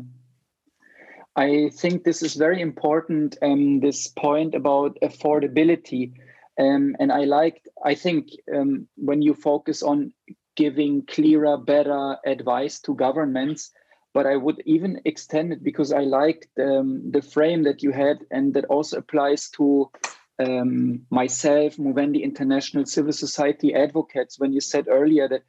[1.37, 3.37] I think this is very important.
[3.43, 6.13] Um, this point about affordability,
[6.61, 7.63] um, and I like.
[7.85, 10.13] I think um, when you focus on
[10.57, 13.73] giving clearer, better advice to governments,
[14.13, 18.19] but I would even extend it because I liked um, the frame that you had,
[18.31, 19.91] and that also applies to
[20.39, 25.43] um, myself, Movendi International Civil Society Advocates, when you said earlier that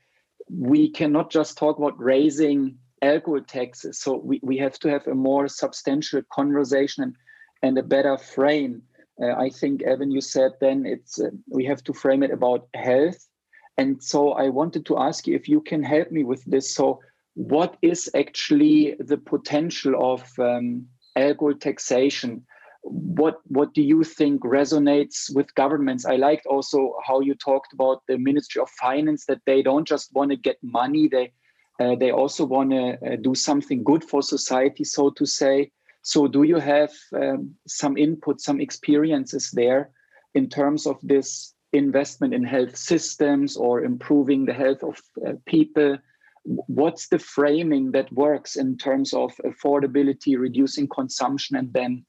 [0.50, 4.00] we cannot just talk about raising alcohol taxes.
[4.00, 7.16] So we, we have to have a more substantial conversation and,
[7.62, 8.84] and a better frame
[9.22, 12.68] Uh, I think, Evan, you said then it's uh, we have to frame it about
[12.74, 13.30] health.
[13.78, 16.76] And so I wanted to ask you if you can help me with this.
[16.76, 17.00] So,
[17.36, 22.46] what is actually the potential of um, alcohol taxation?
[22.88, 26.06] What what do you think resonates with governments?
[26.06, 30.14] I liked also how you talked about the Ministry of Finance that they don't just
[30.14, 31.34] want to get money; they
[31.80, 35.72] uh, they also want to uh, do something good for society, so to say.
[36.04, 39.90] So, do you have um, some input, some experiences there
[40.36, 45.98] in terms of this investment in health systems or improving the health of uh, people?
[46.44, 52.06] What's the framing that works in terms of affordability, reducing consumption, and then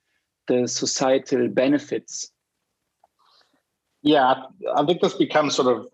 [0.49, 2.31] the societal benefits?
[4.03, 4.35] Yeah,
[4.75, 5.87] I think this becomes sort of.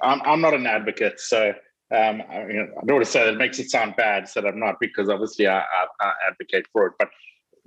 [0.00, 1.54] I'm, I'm not an advocate, so
[1.92, 4.46] um, I, mean, I don't want to say that it makes it sound bad that
[4.46, 6.94] I'm not, because obviously I, I, I advocate for it.
[6.98, 7.08] But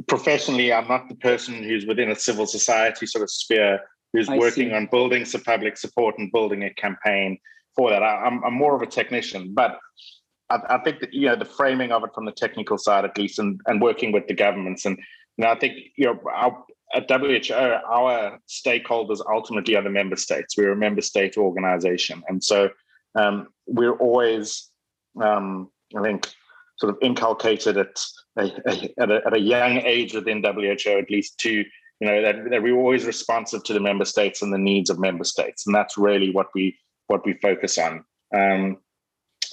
[0.08, 3.80] professionally, I'm not the person who's within a civil society sort of sphere
[4.14, 4.74] who's working see.
[4.74, 7.38] on building some public support and building a campaign
[7.76, 8.02] for that.
[8.02, 9.80] I, am I'm, I'm more of a technician, but
[10.50, 13.18] I, I, think that you know the framing of it from the technical side, at
[13.18, 14.98] least, and, and working with the governments, and
[15.44, 16.64] know, I think you know our,
[16.94, 20.56] at WHO, our stakeholders ultimately are the member states.
[20.58, 22.70] We're a member state organization, and so
[23.16, 24.70] um, we're always,
[25.22, 26.30] um, I think,
[26.78, 28.00] sort of inculcated at
[28.38, 32.22] a, a, at, a, at a young age within WHO, at least to you know
[32.22, 35.66] that, that we're always responsive to the member states and the needs of member states,
[35.66, 36.78] and that's really what we
[37.08, 38.04] what we focus on,
[38.36, 38.78] um,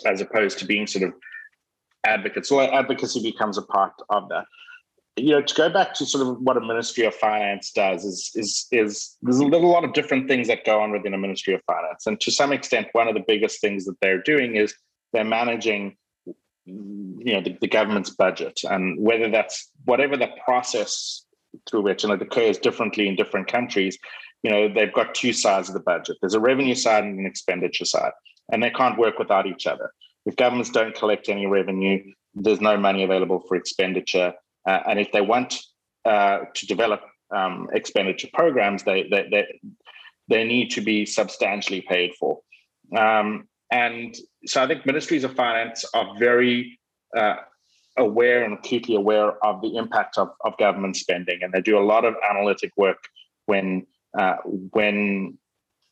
[0.06, 1.14] as opposed to being sort of
[2.04, 2.48] advocates.
[2.48, 4.44] So advocacy becomes a part of that.
[5.16, 8.30] You know, to go back to sort of what a Ministry of Finance does is
[8.34, 11.54] is is there's a, a lot of different things that go on within a Ministry
[11.54, 14.74] of Finance, and to some extent, one of the biggest things that they're doing is
[15.12, 15.96] they're managing
[16.64, 21.24] you know the, the, government's budget and whether that's whatever the process
[21.68, 23.98] through which and it occurs differently in different countries
[24.42, 26.16] you know they've got two sides of the budget.
[26.20, 28.12] There's a revenue side and an expenditure side
[28.50, 29.92] and they can't work without each other.
[30.26, 32.02] If governments don't collect any revenue
[32.34, 34.34] there's no money available for expenditure
[34.66, 35.58] uh, and if they want
[36.04, 37.02] uh, to develop
[37.34, 39.60] um, expenditure programs they, they, they
[40.28, 42.40] they need to be substantially paid for
[42.96, 46.78] um, and so I think ministries of finance are very
[47.16, 47.36] uh,
[47.96, 51.80] aware and acutely aware of the impact of, of government spending, and they do a
[51.80, 53.02] lot of analytic work
[53.46, 53.86] when
[54.16, 55.38] uh, when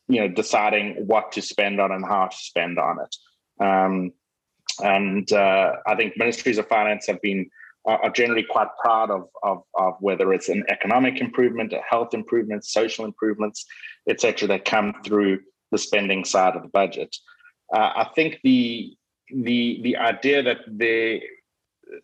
[0.07, 3.15] you know deciding what to spend on and how to spend on it.
[3.63, 4.13] Um,
[4.83, 7.49] and uh, I think ministries of finance have been
[7.85, 12.63] are generally quite proud of, of, of whether it's an economic improvement, a health improvement,
[12.63, 13.65] social improvements,
[14.07, 15.39] etc., that come through
[15.71, 17.15] the spending side of the budget.
[17.73, 18.95] Uh, I think the
[19.33, 21.21] the the idea that the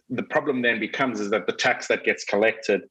[0.10, 2.82] the problem then becomes is that the tax that gets collected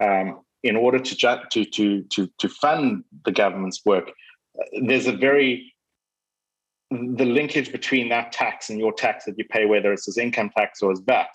[0.00, 1.16] um, in order to
[1.50, 4.12] to to to to fund the government's work,
[4.82, 5.74] there's a very
[6.90, 10.50] the linkage between that tax and your tax that you pay, whether it's as income
[10.56, 11.30] tax or as VAT,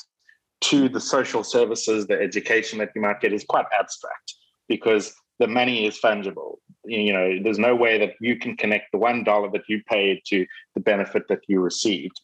[0.61, 4.35] to the social services, the education that you might get is quite abstract
[4.67, 6.57] because the money is fungible.
[6.85, 10.21] You know, there's no way that you can connect the one dollar that you paid
[10.27, 10.45] to
[10.75, 12.19] the benefit that you received.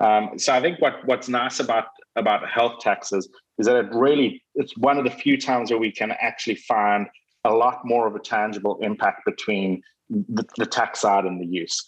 [0.00, 1.86] Um, so I think what what's nice about
[2.16, 3.28] about health taxes
[3.58, 7.06] is that it really it's one of the few times where we can actually find
[7.44, 11.84] a lot more of a tangible impact between the, the tax side and the use.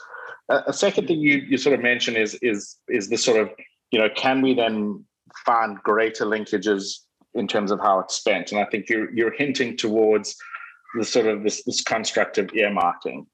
[0.48, 3.50] Uh, a second thing you you sort of mentioned is is is the sort of
[3.90, 5.02] you know can we then
[5.44, 7.00] find greater linkages
[7.34, 8.52] in terms of how it's spent?
[8.52, 10.36] And I think you're you're hinting towards
[10.94, 13.26] the sort of this this construct of earmarking.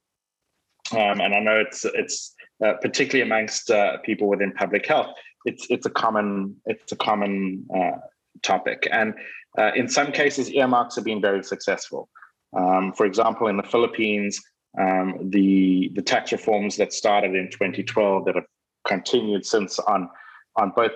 [0.93, 2.35] Um, and I know it's it's
[2.65, 5.09] uh, particularly amongst uh, people within public health,
[5.45, 7.99] it's it's a common it's a common uh,
[8.43, 9.15] topic, and
[9.59, 12.09] uh, in some cases, earmarks have been very successful.
[12.57, 14.41] Um, for example, in the Philippines,
[14.79, 18.45] um, the the tax reforms that started in 2012 that have
[18.87, 20.09] continued since on
[20.57, 20.93] on both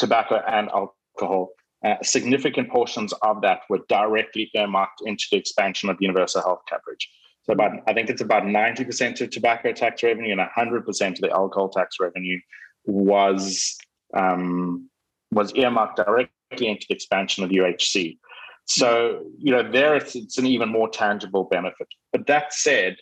[0.00, 1.50] tobacco and alcohol
[1.84, 7.08] uh, significant portions of that were directly earmarked into the expansion of universal health coverage.
[7.44, 11.30] So about, I think it's about 90% of tobacco tax revenue and 100% of the
[11.30, 12.38] alcohol tax revenue
[12.84, 13.78] was
[14.14, 14.90] um,
[15.32, 18.18] was earmarked directly into the expansion of UHC.
[18.66, 21.88] So, you know, there it's, it's an even more tangible benefit.
[22.12, 22.96] But that said,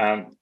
[0.00, 0.36] um,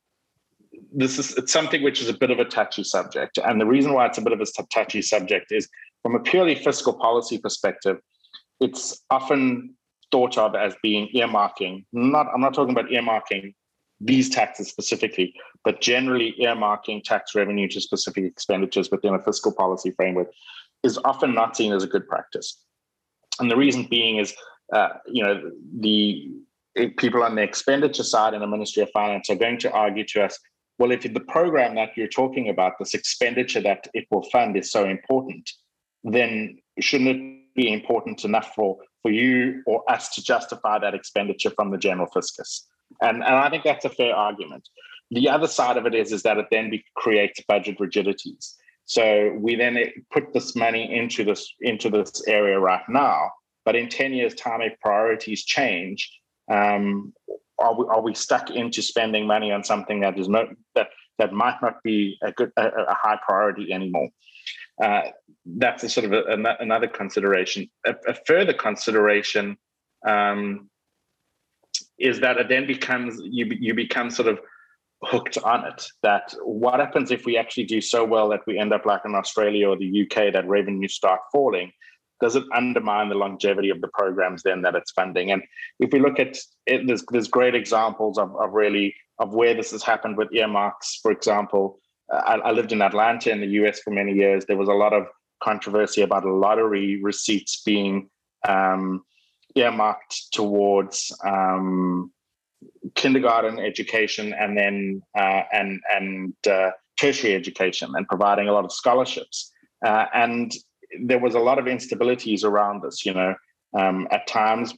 [0.93, 3.39] this is it's something which is a bit of a touchy subject.
[3.39, 5.69] And the reason why it's a bit of a touchy subject is
[6.03, 7.99] from a purely fiscal policy perspective,
[8.61, 9.75] it's often
[10.11, 11.85] thought of as being earmarking.
[11.93, 13.55] Not, I'm not talking about earmarking
[14.01, 15.35] these taxes specifically,
[15.65, 20.29] but generally earmarking tax revenue to specific expenditures within a fiscal policy framework
[20.83, 22.65] is often not seen as a good practice.
[23.39, 24.35] And the reason being is,
[24.73, 26.31] uh, you know, the
[26.97, 30.25] people on the expenditure side in the Ministry of Finance are going to argue to
[30.25, 30.39] us,
[30.79, 34.71] well, if the program that you're talking about, this expenditure that it will fund is
[34.71, 35.51] so important,
[36.05, 41.51] then shouldn't it be important enough for, for you or us to justify that expenditure
[41.51, 42.67] from the general fiscus?
[43.01, 44.69] And, and I think that's a fair argument.
[45.11, 48.57] The other side of it is, is that it then creates budget rigidities.
[48.85, 49.79] So we then
[50.13, 53.31] put this money into this into this area right now,
[53.65, 56.11] but in 10 years' time, if priorities change,
[56.51, 57.13] um,
[57.61, 60.89] are we are we stuck into spending money on something that is not that
[61.19, 64.09] that might not be a good a, a high priority anymore?
[64.83, 65.03] Uh,
[65.45, 67.69] that's a sort of a, a, another consideration.
[67.87, 69.57] A, further consideration
[70.07, 70.71] um,
[71.99, 74.41] is that it then becomes you you become sort of
[75.03, 75.87] hooked on it.
[76.03, 79.15] That what happens if we actually do so well that we end up like in
[79.15, 81.73] Australia or the UK that revenues start falling?
[82.21, 85.31] does it undermine the longevity of the programs then that it's funding?
[85.31, 85.43] And
[85.79, 89.71] if we look at it, there's, there's great examples of, of really of where this
[89.73, 90.99] has happened with earmarks.
[91.03, 91.79] For example,
[92.13, 94.45] I, I lived in Atlanta in the US for many years.
[94.47, 95.07] There was a lot of
[95.43, 98.09] controversy about lottery receipts being
[98.49, 99.03] um,
[99.55, 102.13] earmarked towards um,
[102.95, 108.73] kindergarten education and then uh, and and uh, tertiary education and providing a lot of
[108.73, 109.51] scholarships.
[109.85, 110.53] Uh, and
[111.03, 113.07] there was a lot of instabilities around this.
[113.07, 113.35] You know,
[113.79, 114.75] um, at times,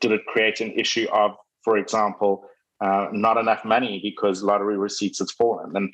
[0.00, 1.32] did it create an issue of,
[1.64, 2.44] for example,
[2.80, 5.90] uh, not enough money because lottery receipts has fallen, and,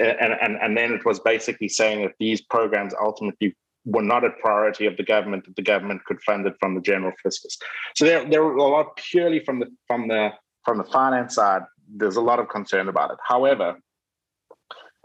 [0.00, 4.30] and and and then it was basically saying that these programs ultimately were not a
[4.30, 7.58] priority of the government; that the government could fund it from the general fiscus.
[7.94, 10.30] So there, there were a lot purely from the from the
[10.64, 11.62] from the finance side.
[11.94, 13.18] There's a lot of concern about it.
[13.26, 13.76] However,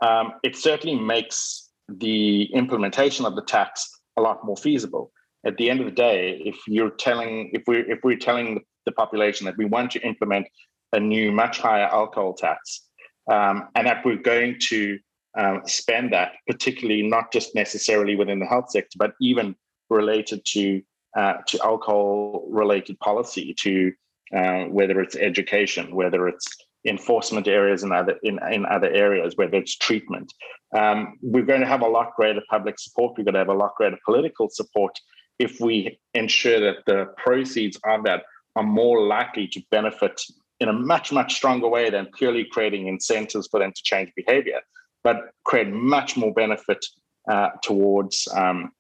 [0.02, 5.12] um, it certainly makes the implementation of the tax a lot more feasible.
[5.46, 8.92] At the end of the day, if you're telling, if we're if we're telling the
[8.94, 10.48] population that we want to implement
[10.94, 12.88] a new, much higher alcohol tax,
[13.32, 15.00] um, and that we're going to
[15.38, 19.56] um, spend that, particularly not just necessarily within the health sector, but even
[19.90, 20.82] related to
[21.16, 23.92] uh, to alcohol related policy, to
[24.36, 26.48] uh, whether it's education, whether it's
[26.86, 30.32] enforcement areas and other in, in other areas, whether it's treatment.
[30.78, 33.18] Um, we're going to have a lot greater public support.
[33.18, 34.98] We're going to have a lot greater political support
[35.40, 38.24] if we ensure that the proceeds of that
[38.56, 40.20] are more likely to benefit
[40.60, 44.60] in a much, much stronger way than purely creating incentives for them to change behavior,
[45.04, 46.84] but create much more benefit
[47.30, 48.72] uh, towards um,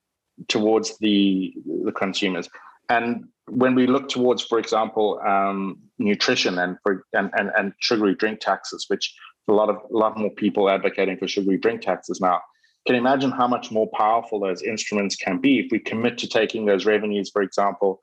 [0.47, 1.53] towards the
[1.83, 2.49] the consumers.
[2.89, 8.15] And when we look towards, for example, um, nutrition and, for, and, and and sugary
[8.15, 9.13] drink taxes, which
[9.47, 12.39] a lot of a lot more people advocating for sugary drink taxes now.
[12.85, 16.27] Can you imagine how much more powerful those instruments can be if we commit to
[16.27, 18.01] taking those revenues, for example,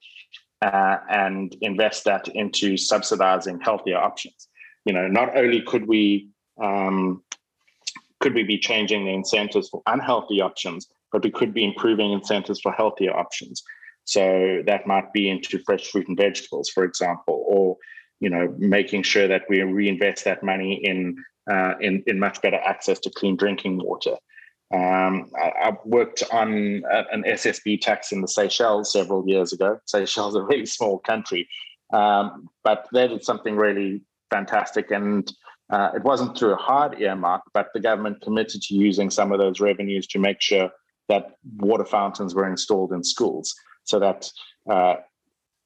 [0.65, 4.49] uh, and invest that into subsidizing healthier options?
[4.85, 6.31] You know, not only could we
[6.63, 7.23] um,
[8.21, 12.61] could we be changing the incentives for unhealthy options, but we could be improving incentives
[12.61, 13.63] for healthier options.
[14.05, 17.77] So that might be into fresh fruit and vegetables, for example, or
[18.21, 21.17] you know, making sure that we reinvest that money in
[21.51, 24.17] uh, in in much better access to clean drinking water.
[24.75, 29.79] Um, I, I, worked on a, an SSB tax in the Seychelles several years ago.
[29.87, 31.49] Seychelles is a really small country,
[31.93, 35.33] um, but they did something really fantastic, and
[35.71, 39.39] uh, it wasn't through a hard earmark, but the government committed to using some of
[39.39, 40.71] those revenues to make sure
[41.09, 43.55] that water fountains were installed in schools
[43.85, 44.29] so that
[44.69, 44.97] uh,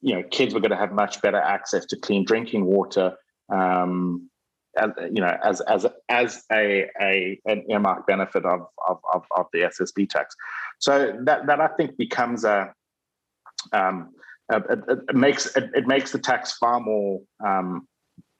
[0.02, 3.16] you know kids were going to have much better access to clean drinking water
[3.48, 4.28] um,
[5.12, 9.60] you know as as as a, a an earmark benefit of, of of, of the
[9.60, 10.34] SSB tax
[10.78, 12.72] so that that I think becomes a
[13.72, 14.10] um,
[14.50, 17.86] it, it, makes it, it, makes the tax far more um,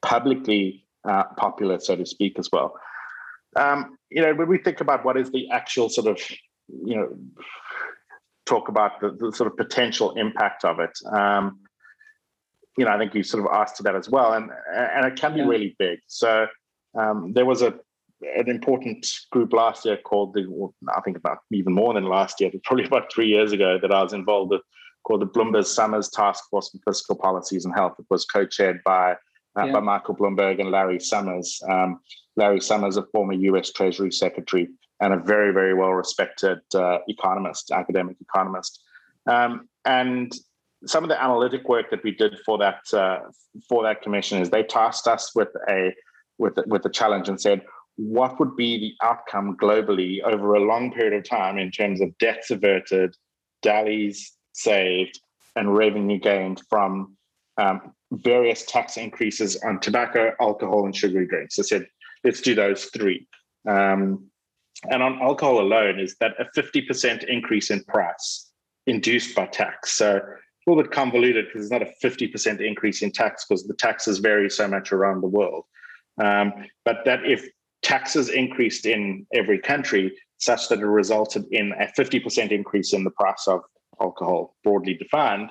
[0.01, 2.73] publicly uh, popular, so to speak, as well.
[3.55, 6.19] Um, you know, when we think about what is the actual sort of,
[6.67, 7.09] you know,
[8.45, 10.97] talk about the, the sort of potential impact of it.
[11.11, 11.59] Um,
[12.79, 15.19] you know, I think you sort of asked to that as well, and and it
[15.19, 15.47] can be yeah.
[15.47, 15.99] really big.
[16.07, 16.47] So
[16.97, 17.73] um, there was a
[18.37, 22.51] an important group last year called the I think about even more than last year,
[22.63, 24.61] probably about three years ago that I was involved with,
[25.03, 27.95] called the Bloomberg Summers Task Force for Fiscal Policies and Health.
[27.99, 29.11] It was co-chaired by
[29.57, 29.73] uh, yeah.
[29.73, 31.61] by Michael Bloomberg and Larry Summers.
[31.69, 31.99] Um,
[32.37, 33.73] Larry Summers, a former U.S.
[33.73, 34.69] Treasury Secretary,
[35.01, 38.81] and a very, very well respected uh, economist, academic economist.
[39.27, 40.31] Um, and
[40.85, 43.19] some of the analytic work that we did for that uh,
[43.67, 45.93] for that commission is they tasked us with a
[46.37, 47.61] with with the challenge and said
[47.99, 52.17] what would be the outcome globally over a long period of time in terms of
[52.17, 53.13] debts averted,
[53.61, 54.19] DALYs
[54.53, 55.19] saved,
[55.57, 57.17] and revenue gained from
[57.57, 61.59] um, various tax increases on tobacco, alcohol, and sugary drinks.
[61.59, 61.87] I said,
[62.23, 63.27] let's do those three.
[63.67, 64.29] Um,
[64.89, 68.49] and on alcohol alone, is that a 50% increase in price
[68.87, 69.91] induced by tax.
[69.91, 70.21] So
[70.69, 74.19] a little bit convoluted because it's not a 50% increase in tax because the taxes
[74.19, 75.65] vary so much around the world.
[76.21, 76.53] Um,
[76.85, 77.47] but that if
[77.81, 83.11] taxes increased in every country such that it resulted in a 50% increase in the
[83.11, 83.61] price of
[84.01, 85.49] alcohol, broadly defined,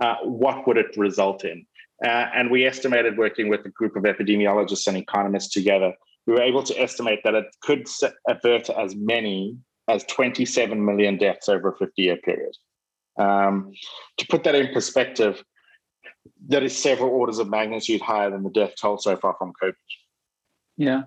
[0.00, 1.66] uh, what would it result in?
[2.04, 5.92] Uh, and we estimated working with a group of epidemiologists and economists together,
[6.26, 7.86] we were able to estimate that it could
[8.28, 9.56] avert as many
[9.88, 12.54] as 27 million deaths over a 50 year period.
[13.18, 13.72] Um,
[14.18, 15.42] to put that in perspective,
[16.48, 19.74] that is several orders of magnitude higher than the death toll so far from COVID.
[20.76, 21.02] Yeah.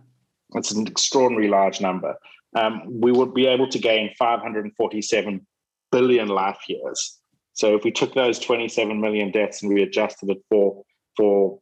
[0.55, 2.15] It's an extraordinarily large number.
[2.55, 5.45] Um, we would be able to gain 547
[5.91, 7.19] billion life years.
[7.53, 10.83] So if we took those 27 million deaths and we adjusted it for
[11.15, 11.59] for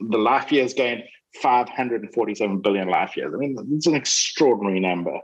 [0.00, 1.04] the life years gained,
[1.42, 3.32] 547 billion life years.
[3.34, 5.18] I mean, it's an extraordinary number.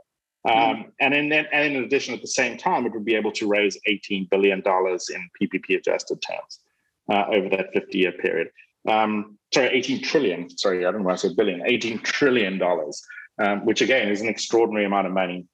[0.49, 3.47] Um, and, in, and in addition, at the same time, it would be able to
[3.47, 6.61] raise $18 billion in PPP adjusted terms
[7.09, 8.49] uh, over that 50 year period.
[8.89, 10.51] Um, sorry, 18 trillion.
[10.57, 11.63] Sorry, I don't know why I said billion.
[11.65, 13.01] 18 trillion dollars,
[13.39, 15.47] um, which again is an extraordinary amount of money.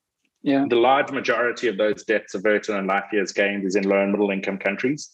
[0.42, 0.64] Yeah.
[0.68, 4.12] The large majority of those debts averted and life years gained is in low and
[4.12, 5.10] middle income countries,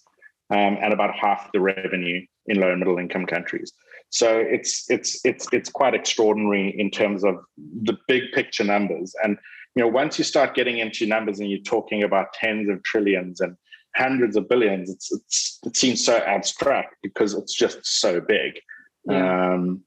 [0.51, 3.72] um, and about half the revenue in low and middle income countries.
[4.11, 9.14] So it's it's it's it's quite extraordinary in terms of the big picture numbers.
[9.25, 9.39] And
[9.75, 13.41] you know, once you start getting into numbers and you're talking about tens of trillions
[13.41, 13.57] and
[13.97, 18.61] hundreds of billions, it's, it's it seems so abstract because it's just so big.
[19.09, 19.53] Yeah.
[19.55, 19.83] Um,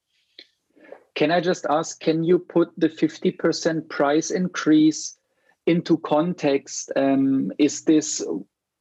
[1.15, 1.99] can I just ask?
[1.99, 5.17] Can you put the fifty percent price increase
[5.65, 6.91] into context?
[6.95, 8.23] Um, is this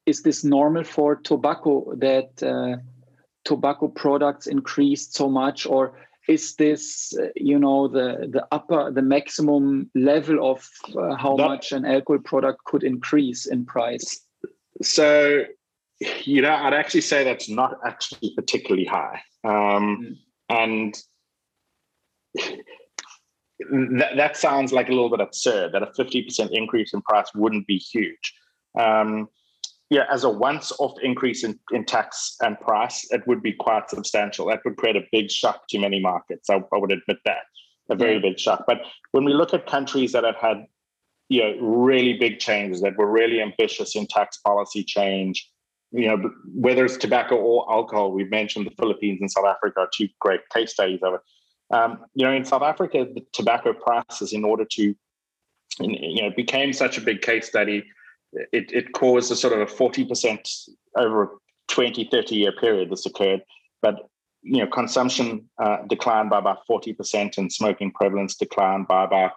[0.07, 2.77] is this normal for tobacco that uh,
[3.45, 5.99] tobacco products increased so much, or
[6.29, 11.47] is this uh, you know the the upper the maximum level of uh, how that,
[11.49, 14.21] much an alcohol product could increase in price?
[14.83, 15.45] So
[16.25, 19.21] you know i'd actually say that's not actually particularly high.
[19.45, 20.17] Um, mm.
[20.51, 20.95] and
[23.99, 27.67] that, that sounds like a little bit absurd that a 50% increase in price wouldn't
[27.67, 28.35] be huge.
[28.79, 29.29] Um,
[29.91, 34.47] yeah, as a once-off increase in, in tax and price, it would be quite substantial.
[34.47, 36.51] That would create a big shock to many markets.
[36.51, 37.45] I, I would admit that,
[37.89, 38.21] a very yeah.
[38.21, 38.65] big shock.
[38.67, 38.79] But
[39.13, 40.67] when we look at countries that have had,
[41.29, 45.49] you know, really big changes, that were really ambitious in tax policy change,
[45.93, 49.89] you know, whether it's tobacco or alcohol, we've mentioned the Philippines and South Africa are
[49.95, 51.21] two great case studies of it.
[51.75, 54.95] Um, you know, in South Africa, the tobacco prices, in order to,
[55.81, 57.85] you know, became such a big case study
[58.33, 61.29] it, it caused a sort of a 40% over a
[61.69, 63.43] 20, 30 year period this occurred.
[63.83, 64.09] But
[64.43, 69.33] you know, consumption uh, declined by about 40% and smoking prevalence declined by about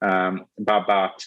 [0.00, 1.24] um, by about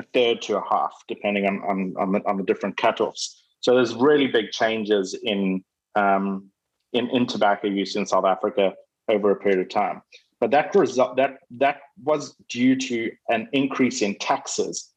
[0.00, 3.34] a third to a half, depending on on, on, the, on the different cutoffs.
[3.60, 6.50] So there's really big changes in um,
[6.92, 8.74] in, in tobacco use in South Africa
[9.08, 10.02] over a period of time.
[10.40, 14.92] But that result that that was due to an increase in taxes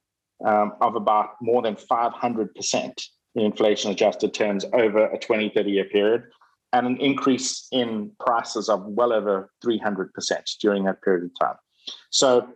[0.45, 2.93] um, of about more than 500%
[3.35, 6.23] in inflation adjusted terms over a 20, 30 year period,
[6.73, 10.09] and an increase in prices of well over 300%
[10.61, 11.55] during that period of time.
[12.09, 12.47] So,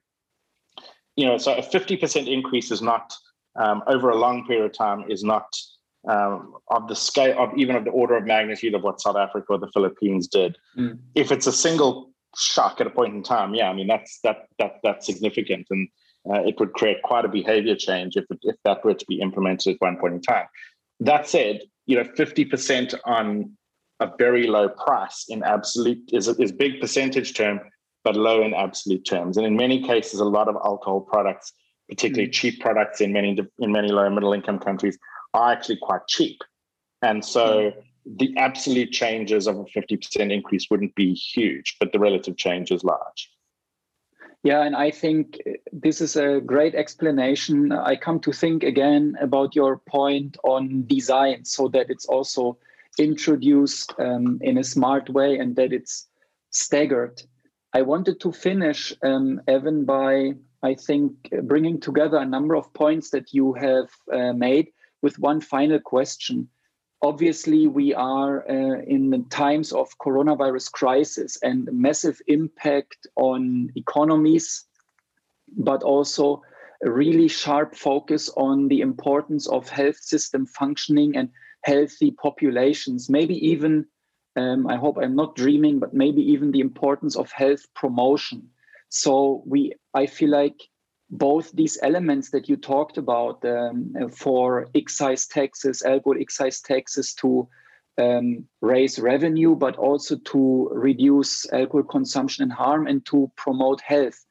[1.16, 3.14] you know, so a 50% increase is not
[3.56, 5.46] um, over a long period of time is not
[6.10, 9.46] um, of the scale of even of the order of magnitude of what South Africa
[9.50, 10.58] or the Philippines did.
[10.78, 11.00] Mm.
[11.16, 14.48] If it's a single shock at a point in time, yeah, I mean that's that
[14.58, 15.88] that that's significant, and
[16.30, 19.76] uh, it would create quite a behavior change if, if that were to be implemented
[19.76, 20.46] at one point in time.
[21.00, 23.58] That said, you know, 50% on
[24.00, 27.60] a very low price in absolute is is big percentage term,
[28.04, 29.38] but low in absolute terms.
[29.38, 31.54] And in many cases, a lot of alcohol products,
[31.88, 32.34] particularly mm.
[32.34, 34.98] cheap products in many in many low and middle income countries,
[35.34, 36.40] are actually quite cheap.
[37.02, 37.74] And so mm.
[38.06, 42.84] the absolute changes of a 50% increase wouldn't be huge, but the relative change is
[42.84, 43.30] large.
[44.44, 45.40] Yeah, and I think
[45.72, 47.72] this is a great explanation.
[47.72, 52.58] I come to think again about your point on design so that it's also
[52.98, 56.08] introduced um, in a smart way and that it's
[56.50, 57.22] staggered.
[57.74, 60.34] I wanted to finish, um, Evan, by
[60.64, 64.70] I think bringing together a number of points that you have uh, made
[65.04, 66.50] with one final question
[67.02, 74.66] obviously we are uh, in the times of coronavirus crisis and massive impact on economies
[75.58, 76.42] but also
[76.84, 81.30] a really sharp focus on the importance of health system functioning and
[81.64, 83.86] healthy populations maybe even
[84.36, 88.50] um, I hope I'm not dreaming, but maybe even the importance of health promotion.
[88.90, 90.62] So we, I feel like
[91.12, 97.48] both these elements that you talked about um, for excise taxes, alcohol excise taxes to
[97.98, 104.26] um, raise revenue, but also to reduce alcohol consumption and harm and to promote health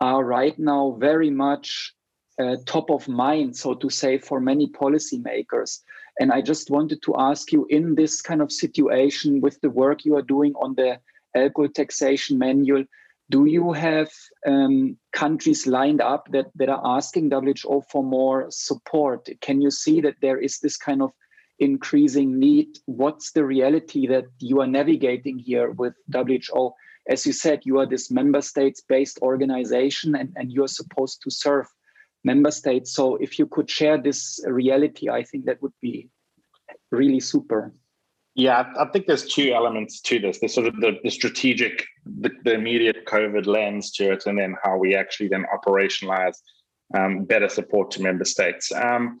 [0.00, 1.94] are right now very much
[2.40, 5.80] uh, top of mind, so to say, for many policymakers.
[6.18, 10.04] And I just wanted to ask you in this kind of situation with the work
[10.04, 11.00] you are doing on the
[11.34, 12.84] alcohol taxation manual,
[13.30, 14.10] do you have
[14.46, 19.28] um, countries lined up that, that are asking WHO for more support?
[19.40, 21.12] Can you see that there is this kind of
[21.58, 22.78] increasing need?
[22.86, 26.72] What's the reality that you are navigating here with WHO?
[27.08, 31.30] As you said, you are this member states based organization and, and you're supposed to
[31.30, 31.66] serve
[32.24, 32.92] member states.
[32.92, 36.08] So if you could share this reality, I think that would be
[36.90, 37.72] really super.
[38.36, 40.38] Yeah, I think there's two elements to this.
[40.38, 44.54] There's sort of the, the strategic, the, the, immediate COVID lens to it, and then
[44.62, 46.36] how we actually then operationalize
[46.96, 48.70] um, better support to member states.
[48.72, 49.18] Um,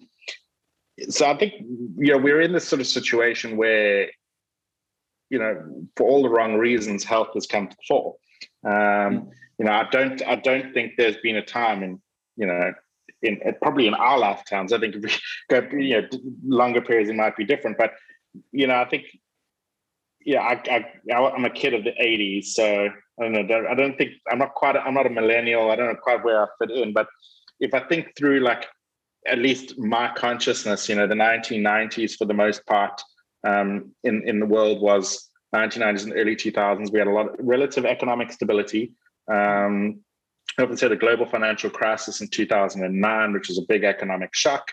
[1.08, 4.10] so I think you know we're in this sort of situation where
[5.28, 8.16] you know for all the wrong reasons health has come to the fore.
[8.64, 12.00] Um, you know I don't I don't think there's been a time in
[12.36, 12.72] you know
[13.22, 14.72] in probably in our lifetimes.
[14.72, 15.10] I think if we
[15.50, 16.08] go you know
[16.46, 17.92] longer periods it might be different, but
[18.52, 19.04] you know I think
[20.24, 22.88] yeah I, I I'm a kid of the 80s, so
[23.20, 25.70] I don't know I don't think I'm not quite I'm not a millennial.
[25.70, 27.06] I don't know quite where I fit in, but
[27.60, 28.66] if I think through like
[29.26, 33.02] at least my consciousness, you know, the 1990s for the most part
[33.46, 36.92] um, in in the world was 1990s and early 2000s.
[36.92, 38.92] We had a lot of relative economic stability.
[39.30, 40.00] Um,
[40.58, 44.70] I would say the global financial crisis in 2009, which was a big economic shock.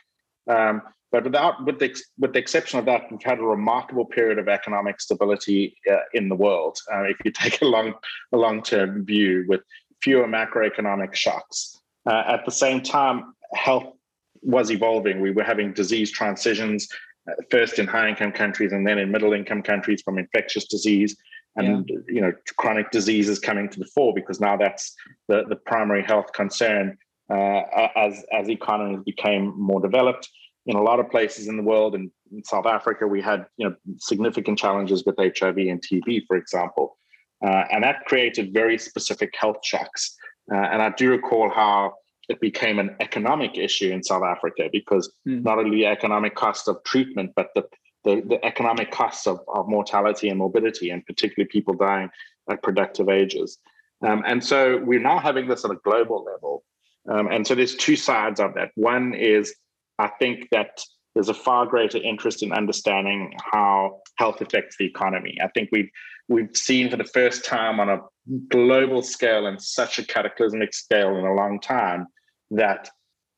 [0.50, 0.82] Um,
[1.12, 4.48] but without, with the, with the exception of that, we've had a remarkable period of
[4.48, 6.78] economic stability uh, in the world.
[6.94, 7.94] Uh, if you take a long,
[8.34, 9.62] a long-term view, with
[10.02, 11.80] fewer macroeconomic shocks.
[12.06, 13.94] Uh, at the same time, health
[14.42, 15.20] was evolving.
[15.22, 16.88] We were having disease transitions,
[17.30, 21.16] uh, first in high-income countries and then in middle-income countries from infectious disease
[21.58, 21.98] and yeah.
[22.08, 24.96] you know chronic diseases coming to the fore because now that's
[25.28, 26.98] the, the primary health concern
[27.30, 27.62] uh,
[27.96, 30.30] as as economies became more developed
[30.68, 33.68] in a lot of places in the world and in, south africa we had you
[33.68, 36.98] know significant challenges with hiv and tb for example
[37.46, 40.16] uh, and that created very specific health shocks
[40.52, 41.94] uh, and i do recall how
[42.30, 45.42] it became an economic issue in south africa because mm.
[45.44, 47.64] not only the economic cost of treatment but the
[48.08, 52.10] the, the economic costs of, of mortality and morbidity, and particularly people dying
[52.50, 53.58] at productive ages.
[54.02, 56.64] Um, and so we're now having this at a global level.
[57.10, 58.72] Um, and so there's two sides of that.
[58.76, 59.54] One is
[60.00, 60.82] I think that
[61.14, 65.36] there's a far greater interest in understanding how health affects the economy.
[65.44, 65.90] I think we've
[66.30, 68.02] we've seen for the first time on a
[68.50, 72.06] global scale and such a cataclysmic scale in a long time
[72.52, 72.90] that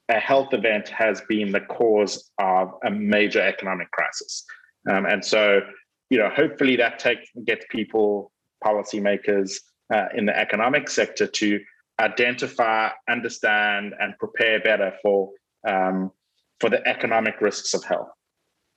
[0.09, 4.43] a health event has been the cause of a major economic crisis.
[4.89, 5.61] Um, and so,
[6.09, 8.31] you know, hopefully that take, gets people,
[8.65, 9.53] policymakers
[9.93, 11.59] uh, in the economic sector to
[11.99, 15.29] identify, understand, and prepare better for
[15.67, 16.11] um,
[16.59, 18.09] for the economic risks of health.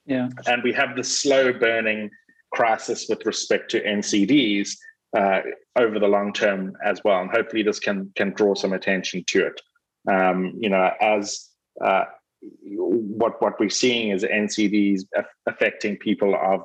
[0.07, 0.29] Yeah.
[0.47, 2.11] And we have the slow burning
[2.53, 4.71] crisis with respect to NCDs
[5.17, 5.41] uh,
[5.77, 7.21] over the long term as well.
[7.21, 9.61] And hopefully this can can draw some attention to it.
[10.11, 11.49] Um, you know, as
[11.81, 12.05] uh,
[12.41, 15.03] what what we're seeing is NCDs
[15.47, 16.63] affecting people of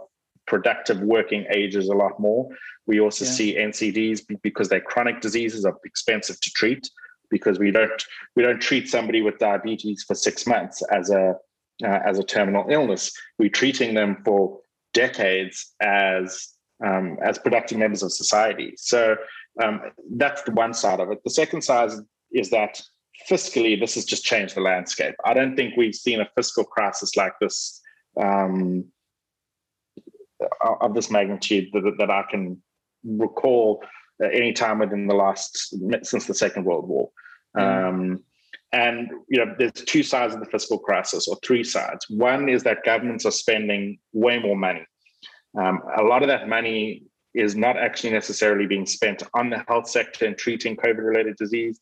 [0.48, 2.48] productive working ages a lot more.
[2.88, 3.32] We also yeah.
[3.32, 6.90] see NCDs because they're chronic diseases are expensive to treat
[7.30, 8.06] because we don't
[8.36, 11.36] we don't treat somebody with diabetes for six months as a
[11.84, 13.12] uh, as a terminal illness.
[13.38, 14.60] We're treating them for
[14.94, 16.50] decades as
[16.86, 18.74] um, as productive members of society.
[18.78, 19.16] So
[19.64, 19.82] um,
[20.12, 21.20] that's the one side of it.
[21.24, 21.92] The second side
[22.32, 22.82] is that
[23.30, 25.16] fiscally, this has just changed the landscape.
[25.26, 27.82] I don't think we've seen a fiscal crisis like this
[28.20, 28.86] um,
[30.62, 32.62] of this magnitude that, that I can
[33.04, 33.84] recall
[34.24, 37.10] any time within the last since the Second World War.
[37.56, 37.90] Mm.
[37.90, 38.24] Um,
[38.74, 42.06] and you know, there's two sides of the fiscal crisis, or three sides.
[42.10, 44.86] One is that governments are spending way more money.
[45.58, 47.04] Um, a lot of that money
[47.34, 51.80] is not actually necessarily being spent on the health sector and treating COVID-related disease.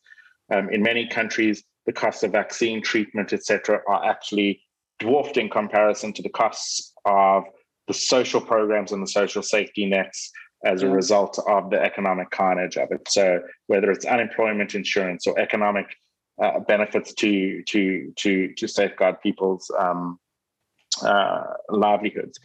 [0.52, 4.62] Um, in many countries, the costs of vaccine treatment, etc., are actually
[4.98, 7.44] dwarfed in comparison to the costs of
[7.88, 10.30] the social programs and the social safety nets
[10.66, 13.02] as a result of the economic carnage of it.
[13.08, 15.86] So whether it's unemployment insurance or economic
[16.42, 20.18] uh, benefits to to to to safeguard people's um,
[21.02, 22.38] uh, livelihoods.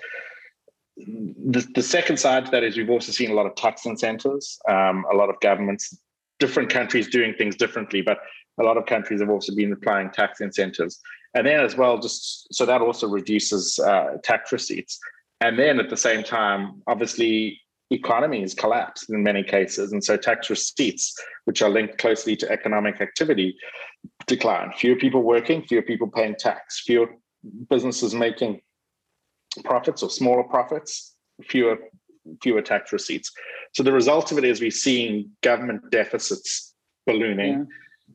[0.98, 4.60] the, the second side to that is we've also seen a lot of tax incentives,
[4.70, 5.98] um, a lot of governments,
[6.40, 8.20] different countries doing things differently, but
[8.60, 11.00] a lot of countries have also been applying tax incentives.
[11.34, 15.00] And then as well, just so that also reduces uh, tax receipts.
[15.40, 17.60] And then at the same time, obviously,
[17.92, 19.92] economies collapse in many cases.
[19.92, 21.14] And so tax receipts,
[21.46, 23.56] which are linked closely to economic activity,
[24.28, 24.72] decline.
[24.78, 27.10] Fewer people working, fewer people paying tax, fewer
[27.70, 28.62] businesses making
[29.64, 31.78] profits or smaller profits, fewer
[32.42, 33.32] fewer tax receipts.
[33.74, 36.74] So the result of it is we're seeing government deficits
[37.08, 37.68] ballooning,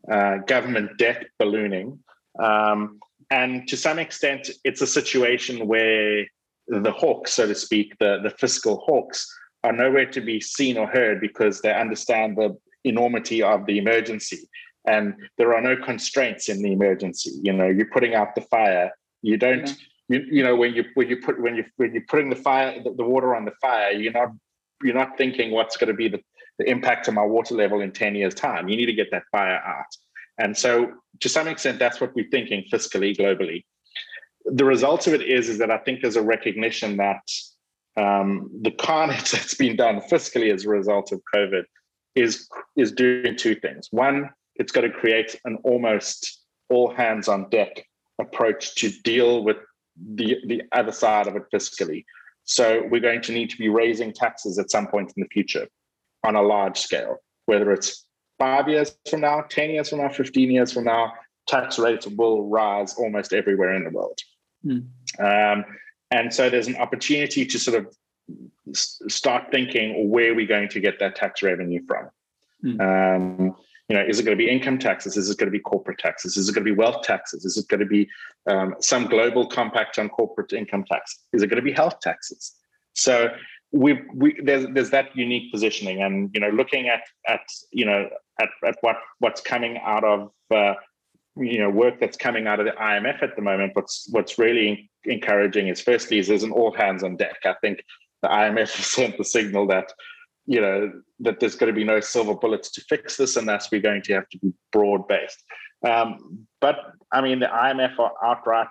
[0.09, 0.16] yeah.
[0.16, 1.98] uh, government debt ballooning,
[2.39, 3.01] um,
[3.31, 6.27] and to some extent, it's a situation where
[6.69, 9.27] the hawks, so to speak, the, the fiscal hawks,
[9.66, 14.48] are nowhere to be seen or heard because they understand the enormity of the emergency.
[14.86, 17.32] And there are no constraints in the emergency.
[17.43, 18.93] You know, you're putting out the fire.
[19.22, 19.66] You don't,
[20.09, 20.20] yeah.
[20.20, 22.80] you, you know, when you when you put when you when you're putting the fire
[22.80, 24.28] the, the water on the fire, you're not
[24.84, 26.20] you're not thinking what's going to be the,
[26.60, 28.68] the impact of my water level in 10 years' time.
[28.68, 29.86] You need to get that fire out.
[30.38, 33.64] And so to some extent, that's what we're thinking fiscally, globally.
[34.44, 37.22] The result of it is, is that I think there's a recognition that
[37.97, 41.64] um, the carnage that's been done fiscally as a result of COVID
[42.14, 43.89] is, is doing two things.
[43.90, 47.86] One, it's going to create an almost all hands on deck
[48.18, 49.59] approach to deal with
[50.14, 52.05] the, the other side of it fiscally.
[52.44, 55.66] So we're going to need to be raising taxes at some point in the future
[56.24, 58.06] on a large scale, whether it's
[58.39, 61.12] five years from now, 10 years from now, 15 years from now,
[61.47, 64.18] tax rates will rise almost everywhere in the world.
[64.64, 64.86] Mm.
[65.18, 65.64] Um,
[66.10, 67.94] and so there's an opportunity to sort of
[68.74, 72.10] start thinking where are we going to get that tax revenue from?
[72.64, 72.80] Mm.
[72.80, 73.56] Um,
[73.88, 75.16] you know, is it going to be income taxes?
[75.16, 76.36] Is it going to be corporate taxes?
[76.36, 77.44] Is it going to be wealth taxes?
[77.44, 78.08] Is it going to be
[78.48, 81.20] um, some global compact on corporate income tax?
[81.32, 82.52] Is it going to be health taxes?
[82.94, 83.28] So
[83.72, 88.08] we, we there's there's that unique positioning, and you know, looking at at you know
[88.40, 90.74] at, at what what's coming out of uh,
[91.36, 93.72] you know work that's coming out of the IMF at the moment.
[93.74, 97.36] What's what's really encouraging is firstly is there's an all hands on deck.
[97.44, 97.82] I think
[98.22, 99.92] the IMF has sent the signal that
[100.46, 103.70] you know that there's going to be no silver bullets to fix this, and that's
[103.70, 105.42] we're going to have to be broad based.
[105.86, 106.76] Um, but
[107.12, 108.68] I mean, the IMF are outright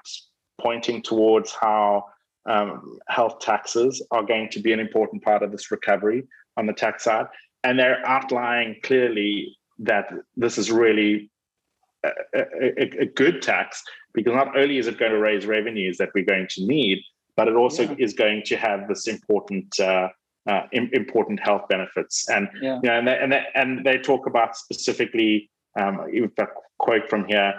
[0.59, 2.05] pointing towards how
[2.47, 6.23] um, health taxes are going to be an important part of this recovery
[6.57, 7.27] on the tax side,
[7.63, 11.29] and they're outlining clearly that this is really
[12.33, 13.83] a, a, a, good tax
[14.13, 16.99] because not only is it going to raise revenues that we're going to need,
[17.35, 17.95] but it also yeah.
[17.99, 20.09] is going to have this important uh,
[20.47, 22.29] uh, important health benefits.
[22.29, 22.75] And yeah.
[22.83, 25.49] you know, and they, and they, and they talk about specifically,
[25.79, 26.01] um,
[26.37, 27.53] a quote from here,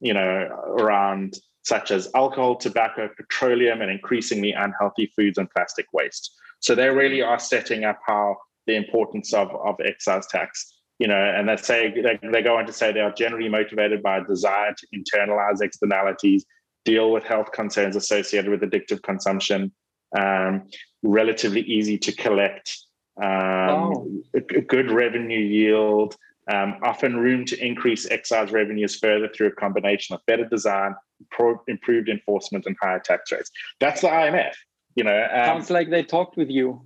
[0.00, 0.48] you know,
[0.78, 6.32] around such as alcohol, tobacco, petroleum, and increasingly unhealthy foods and plastic waste.
[6.60, 8.36] So they really are setting up how
[8.66, 10.79] the importance of, of excise tax.
[11.00, 14.02] You know, and they say they, they go on to say they are generally motivated
[14.02, 16.44] by a desire to internalize externalities,
[16.84, 19.72] deal with health concerns associated with addictive consumption,
[20.16, 20.68] um,
[21.02, 22.76] relatively easy to collect,
[23.22, 26.16] um, a, good revenue yield,
[26.52, 30.94] um, often room to increase excise revenues further through a combination of better design,
[31.30, 33.50] pro- improved enforcement, and higher tax rates.
[33.78, 34.52] That's the IMF.
[34.96, 36.82] You know, um, sounds like they talked with you.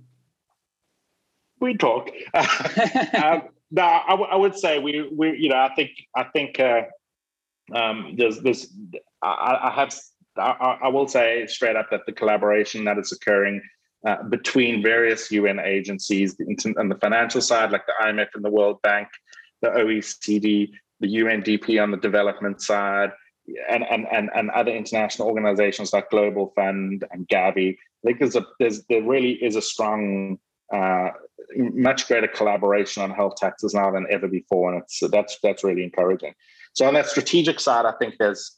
[1.59, 2.11] We talk.
[3.71, 6.83] no, I, w- I would say we, we, you know, I think, I think uh,
[7.73, 8.73] um, there's, there's,
[9.21, 9.95] I, I have,
[10.37, 13.61] I, I, will say straight up that the collaboration that is occurring
[14.05, 16.35] uh, between various UN agencies
[16.77, 19.07] on the financial side, like the IMF and the World Bank,
[19.61, 23.11] the OECD, the UNDP on the development side,
[23.69, 27.73] and, and, and, and other international organizations like Global Fund and Gavi.
[27.73, 27.77] I
[28.07, 30.37] think there's a there's there really is a strong,
[30.73, 31.09] uh,
[31.57, 35.83] much greater collaboration on health taxes now than ever before, and it's that's that's really
[35.83, 36.33] encouraging.
[36.73, 38.57] So on that strategic side, I think there's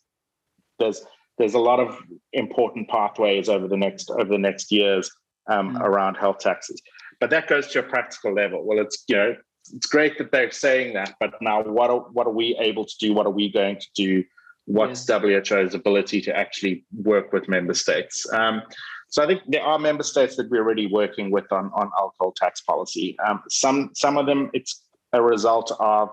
[0.79, 1.03] there's
[1.37, 1.97] there's a lot of
[2.33, 5.11] important pathways over the next over the next years
[5.49, 5.81] um, mm.
[5.81, 6.81] around health taxes.
[7.19, 8.65] But that goes to a practical level.
[8.65, 9.35] Well, it's you know
[9.73, 12.95] it's great that they're saying that, but now what are, what are we able to
[12.99, 13.13] do?
[13.13, 14.23] What are we going to do?
[14.65, 15.49] What's yes.
[15.49, 18.25] WHO's ability to actually work with member states?
[18.33, 18.61] Um,
[19.09, 22.33] so I think there are member states that we're already working with on, on alcohol
[22.35, 23.17] tax policy.
[23.25, 26.09] Um, some some of them it's a result of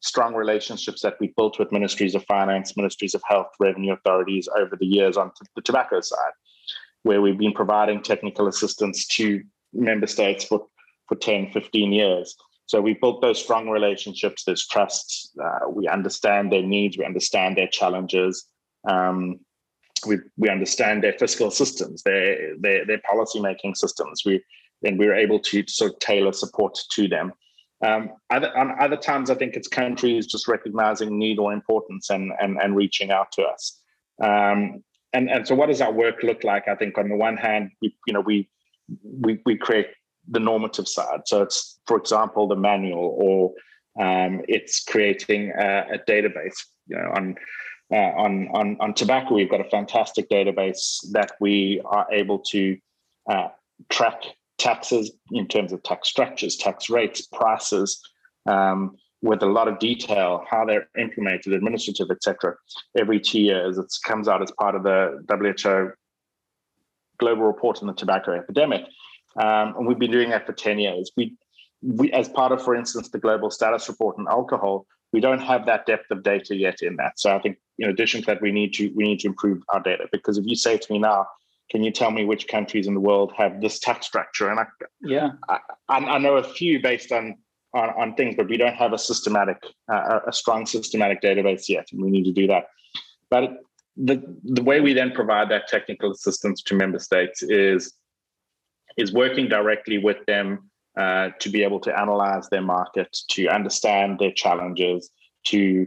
[0.00, 4.76] strong relationships that we built with ministries of finance, ministries of health, revenue authorities over
[4.76, 6.32] the years on the tobacco side,
[7.02, 9.42] where we've been providing technical assistance to
[9.72, 10.66] member states for,
[11.08, 12.36] for 10, 15 years.
[12.66, 14.44] So we built those strong relationships.
[14.44, 15.30] There's trust.
[15.42, 16.98] Uh, we understand their needs.
[16.98, 18.46] We understand their challenges.
[18.88, 19.40] Um,
[20.06, 24.22] We we understand their fiscal systems, their their their policy making systems.
[24.24, 24.42] We
[24.84, 27.32] and we're able to sort of tailor support to them.
[27.84, 32.32] Um, other, on other times, I think it's countries just recognizing need or importance and
[32.40, 33.80] and and reaching out to us.
[34.22, 36.68] Um, and and so, what does our work look like?
[36.68, 38.48] I think on the one hand, we you know we
[39.02, 39.88] we we create
[40.28, 41.20] the normative side.
[41.26, 46.56] So it's, for example, the manual, or um, it's creating a, a, database.
[46.88, 47.36] You know, on
[47.92, 52.76] uh, on on on tobacco, we've got a fantastic database that we are able to
[53.30, 53.48] uh,
[53.88, 54.22] track
[54.58, 58.00] taxes in terms of tax structures, tax rates, prices,
[58.46, 62.54] um, with a lot of detail, how they're implemented, administrative, etc.
[62.96, 65.92] Every two years, it comes out as part of the WHO
[67.18, 68.82] global report on the tobacco epidemic,
[69.36, 71.12] um, and we've been doing that for ten years.
[71.16, 71.36] We,
[71.82, 75.66] we, as part of, for instance, the global status report on alcohol, we don't have
[75.66, 77.20] that depth of data yet in that.
[77.20, 79.80] So I think, in addition to that, we need to we need to improve our
[79.80, 81.26] data because if you say to me now,
[81.70, 84.48] can you tell me which countries in the world have this tax structure?
[84.50, 84.66] And I,
[85.02, 85.58] yeah, I,
[85.88, 87.36] I know a few based on,
[87.74, 89.62] on, on things, but we don't have a systematic,
[89.92, 92.68] uh, a strong systematic database yet, and we need to do that.
[93.30, 93.58] But
[93.96, 97.94] the the way we then provide that technical assistance to member states is
[98.96, 104.18] is working directly with them uh, to be able to analyze their market, to understand
[104.18, 105.10] their challenges,
[105.44, 105.86] to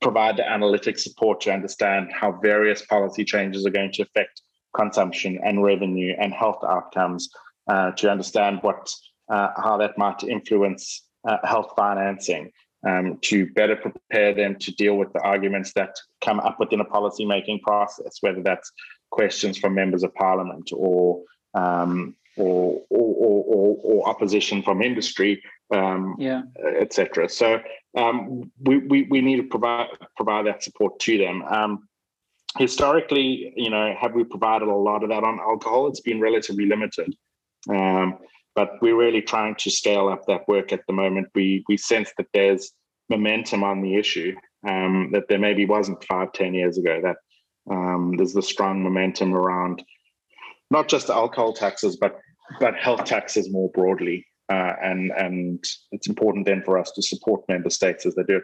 [0.00, 4.42] provide the analytic support to understand how various policy changes are going to affect
[4.76, 7.28] consumption and revenue and health outcomes
[7.68, 8.90] uh, to understand what
[9.30, 12.50] uh, how that might influence uh, health financing
[12.86, 16.84] um, to better prepare them to deal with the arguments that come up within a
[16.84, 18.70] policy making process, whether that's
[19.10, 21.22] questions from members of parliament or
[21.54, 23.14] um, or, or,
[23.46, 25.42] or, or, opposition from industry,
[25.74, 26.42] um, yeah.
[26.78, 27.28] etc.
[27.28, 27.60] So
[27.96, 31.42] um, we, we, we need to provide provide that support to them.
[31.42, 31.88] Um,
[32.56, 35.88] historically, you know, have we provided a lot of that on alcohol?
[35.88, 37.14] It's been relatively limited.
[37.68, 38.18] Um,
[38.54, 41.28] but we're really trying to scale up that work at the moment.
[41.32, 42.72] We we sense that there's
[43.08, 44.34] momentum on the issue
[44.66, 47.00] um, that there maybe wasn't five, ten years ago.
[47.00, 47.16] That
[47.70, 49.84] um, there's the strong momentum around
[50.70, 52.18] not just alcohol taxes, but
[52.60, 54.26] but health taxes more broadly.
[54.50, 55.62] Uh, and and
[55.92, 58.40] it's important then for us to support member states as they do.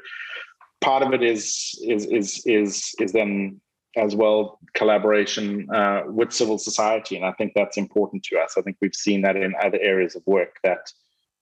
[0.82, 3.60] Part of it is is is is is then
[3.96, 8.54] as well collaboration uh, with civil society, and I think that's important to us.
[8.58, 10.90] I think we've seen that in other areas of work that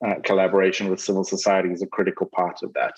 [0.07, 2.95] uh, collaboration with civil society is a critical part of that.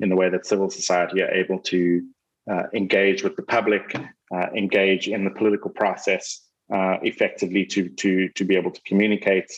[0.00, 2.02] In the way that civil society are able to
[2.48, 3.96] uh, engage with the public,
[4.32, 9.52] uh, engage in the political process uh, effectively to to to be able to communicate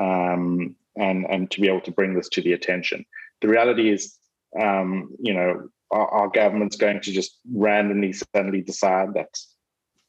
[0.00, 3.04] um, and and to be able to bring this to the attention.
[3.40, 4.16] The reality is,
[4.60, 9.38] um, you know, our, our government's going to just randomly suddenly decide that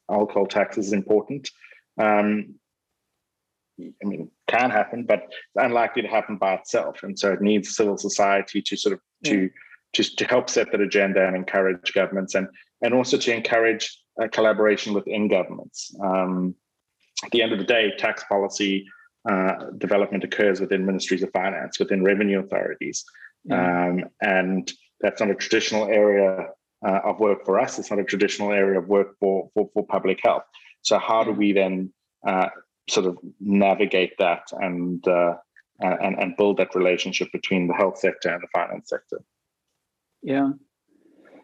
[0.10, 1.50] alcohol tax is important.
[2.00, 2.56] Um,
[3.80, 7.04] I mean, can happen, but it's unlikely to happen by itself.
[7.04, 9.32] And so it needs civil society to sort of yeah.
[9.32, 9.50] to
[9.94, 12.48] just to help set that agenda and encourage governments and
[12.82, 15.94] and also to encourage a collaboration within governments.
[16.02, 16.56] Um,
[17.24, 18.86] at the end of the day, tax policy
[19.30, 23.04] uh, development occurs within ministries of finance, within revenue authorities,
[23.52, 24.72] um, and
[25.02, 26.48] that's not a traditional area
[26.86, 27.80] uh, of work for us.
[27.80, 30.44] It's not a traditional area of work for for, for public health.
[30.82, 31.92] So how do we then
[32.28, 32.50] uh,
[32.90, 35.36] sort of navigate that and uh,
[35.82, 39.22] and and build that relationship between the health sector and the finance sector?
[40.22, 40.52] Yeah.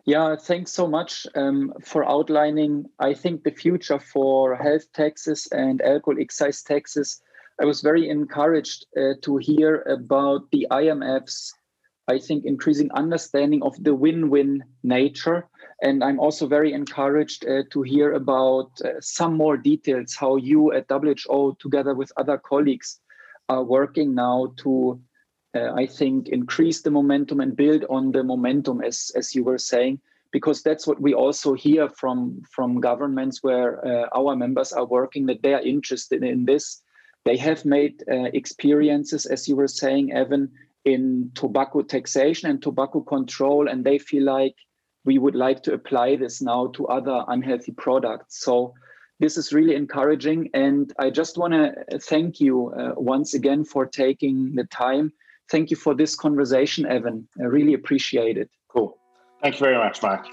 [0.05, 2.89] Yeah, thanks so much um, for outlining.
[2.99, 7.21] I think the future for health taxes and alcohol excise taxes.
[7.61, 11.53] I was very encouraged uh, to hear about the IMF's
[12.07, 15.47] I think, increasing understanding of the win win nature.
[15.81, 20.73] And I'm also very encouraged uh, to hear about uh, some more details how you
[20.73, 22.99] at WHO, together with other colleagues,
[23.49, 24.99] are working now to,
[25.55, 29.57] uh, I think, increase the momentum and build on the momentum, as, as you were
[29.57, 29.99] saying.
[30.31, 35.27] Because that's what we also hear from, from governments where uh, our members are working,
[35.27, 36.81] that they are interested in this.
[37.23, 40.51] They have made uh, experiences, as you were saying, Evan,
[40.85, 44.55] in tobacco taxation and tobacco control, and they feel like
[45.05, 48.43] we would like to apply this now to other unhealthy products.
[48.43, 48.73] So
[49.19, 50.49] this is really encouraging.
[50.53, 55.13] And I just want to thank you uh, once again for taking the time.
[55.53, 57.27] Thank you for this conversation, Evan.
[57.39, 58.49] I really appreciate it.
[58.69, 58.97] Cool.
[59.39, 60.25] Thank you very much, Mark.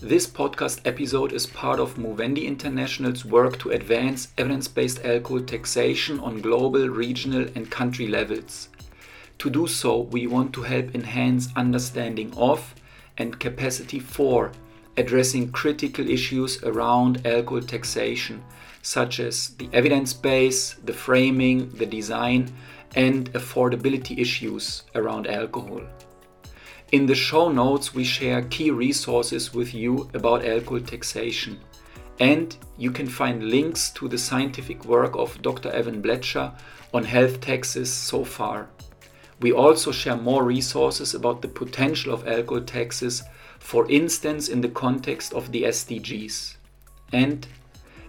[0.00, 6.18] This podcast episode is part of Movendi International's work to advance evidence based alcohol taxation
[6.18, 8.70] on global, regional, and country levels.
[9.38, 12.74] To do so, we want to help enhance understanding of
[13.18, 14.50] and capacity for
[14.98, 18.42] addressing critical issues around alcohol taxation,
[18.82, 22.50] such as the evidence base, the framing, the design,
[22.96, 25.80] and affordability issues around alcohol.
[26.90, 31.60] In the show notes, we share key resources with you about alcohol taxation.
[32.18, 35.70] And you can find links to the scientific work of Dr.
[35.70, 36.50] Evan Blecher
[36.94, 38.70] on health taxes so far.
[39.40, 43.22] We also share more resources about the potential of alcohol taxes,
[43.58, 46.56] for instance, in the context of the SDGs.
[47.12, 47.46] And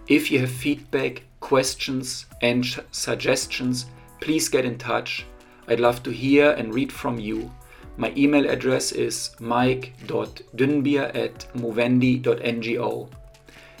[0.08, 3.86] if you have feedback, questions, and suggestions,
[4.20, 5.24] please get in touch.
[5.68, 7.50] I'd love to hear and read from you.
[7.96, 13.08] My email address is maik.dünnbier at movendi.ngo.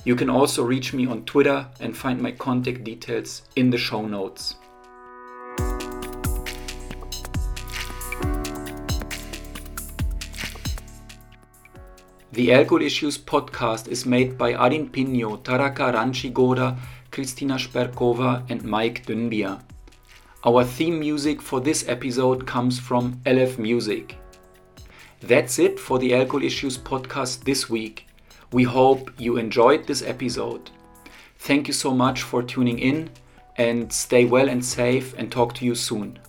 [0.04, 4.06] You can also reach me on Twitter and find my contact details in the show
[4.06, 4.54] notes.
[12.32, 16.78] The Alcohol Issues podcast is made by Arin Pino, Taraka Ranchigoda,
[17.10, 19.60] Kristina Sperkova, and Maik Dünnbier.
[20.44, 24.16] Our theme music for this episode comes from LF Music.
[25.20, 28.06] That's it for the Alcohol Issues podcast this week.
[28.52, 30.70] We hope you enjoyed this episode.
[31.36, 33.10] Thank you so much for tuning in
[33.56, 36.20] and stay well and safe and talk to you soon.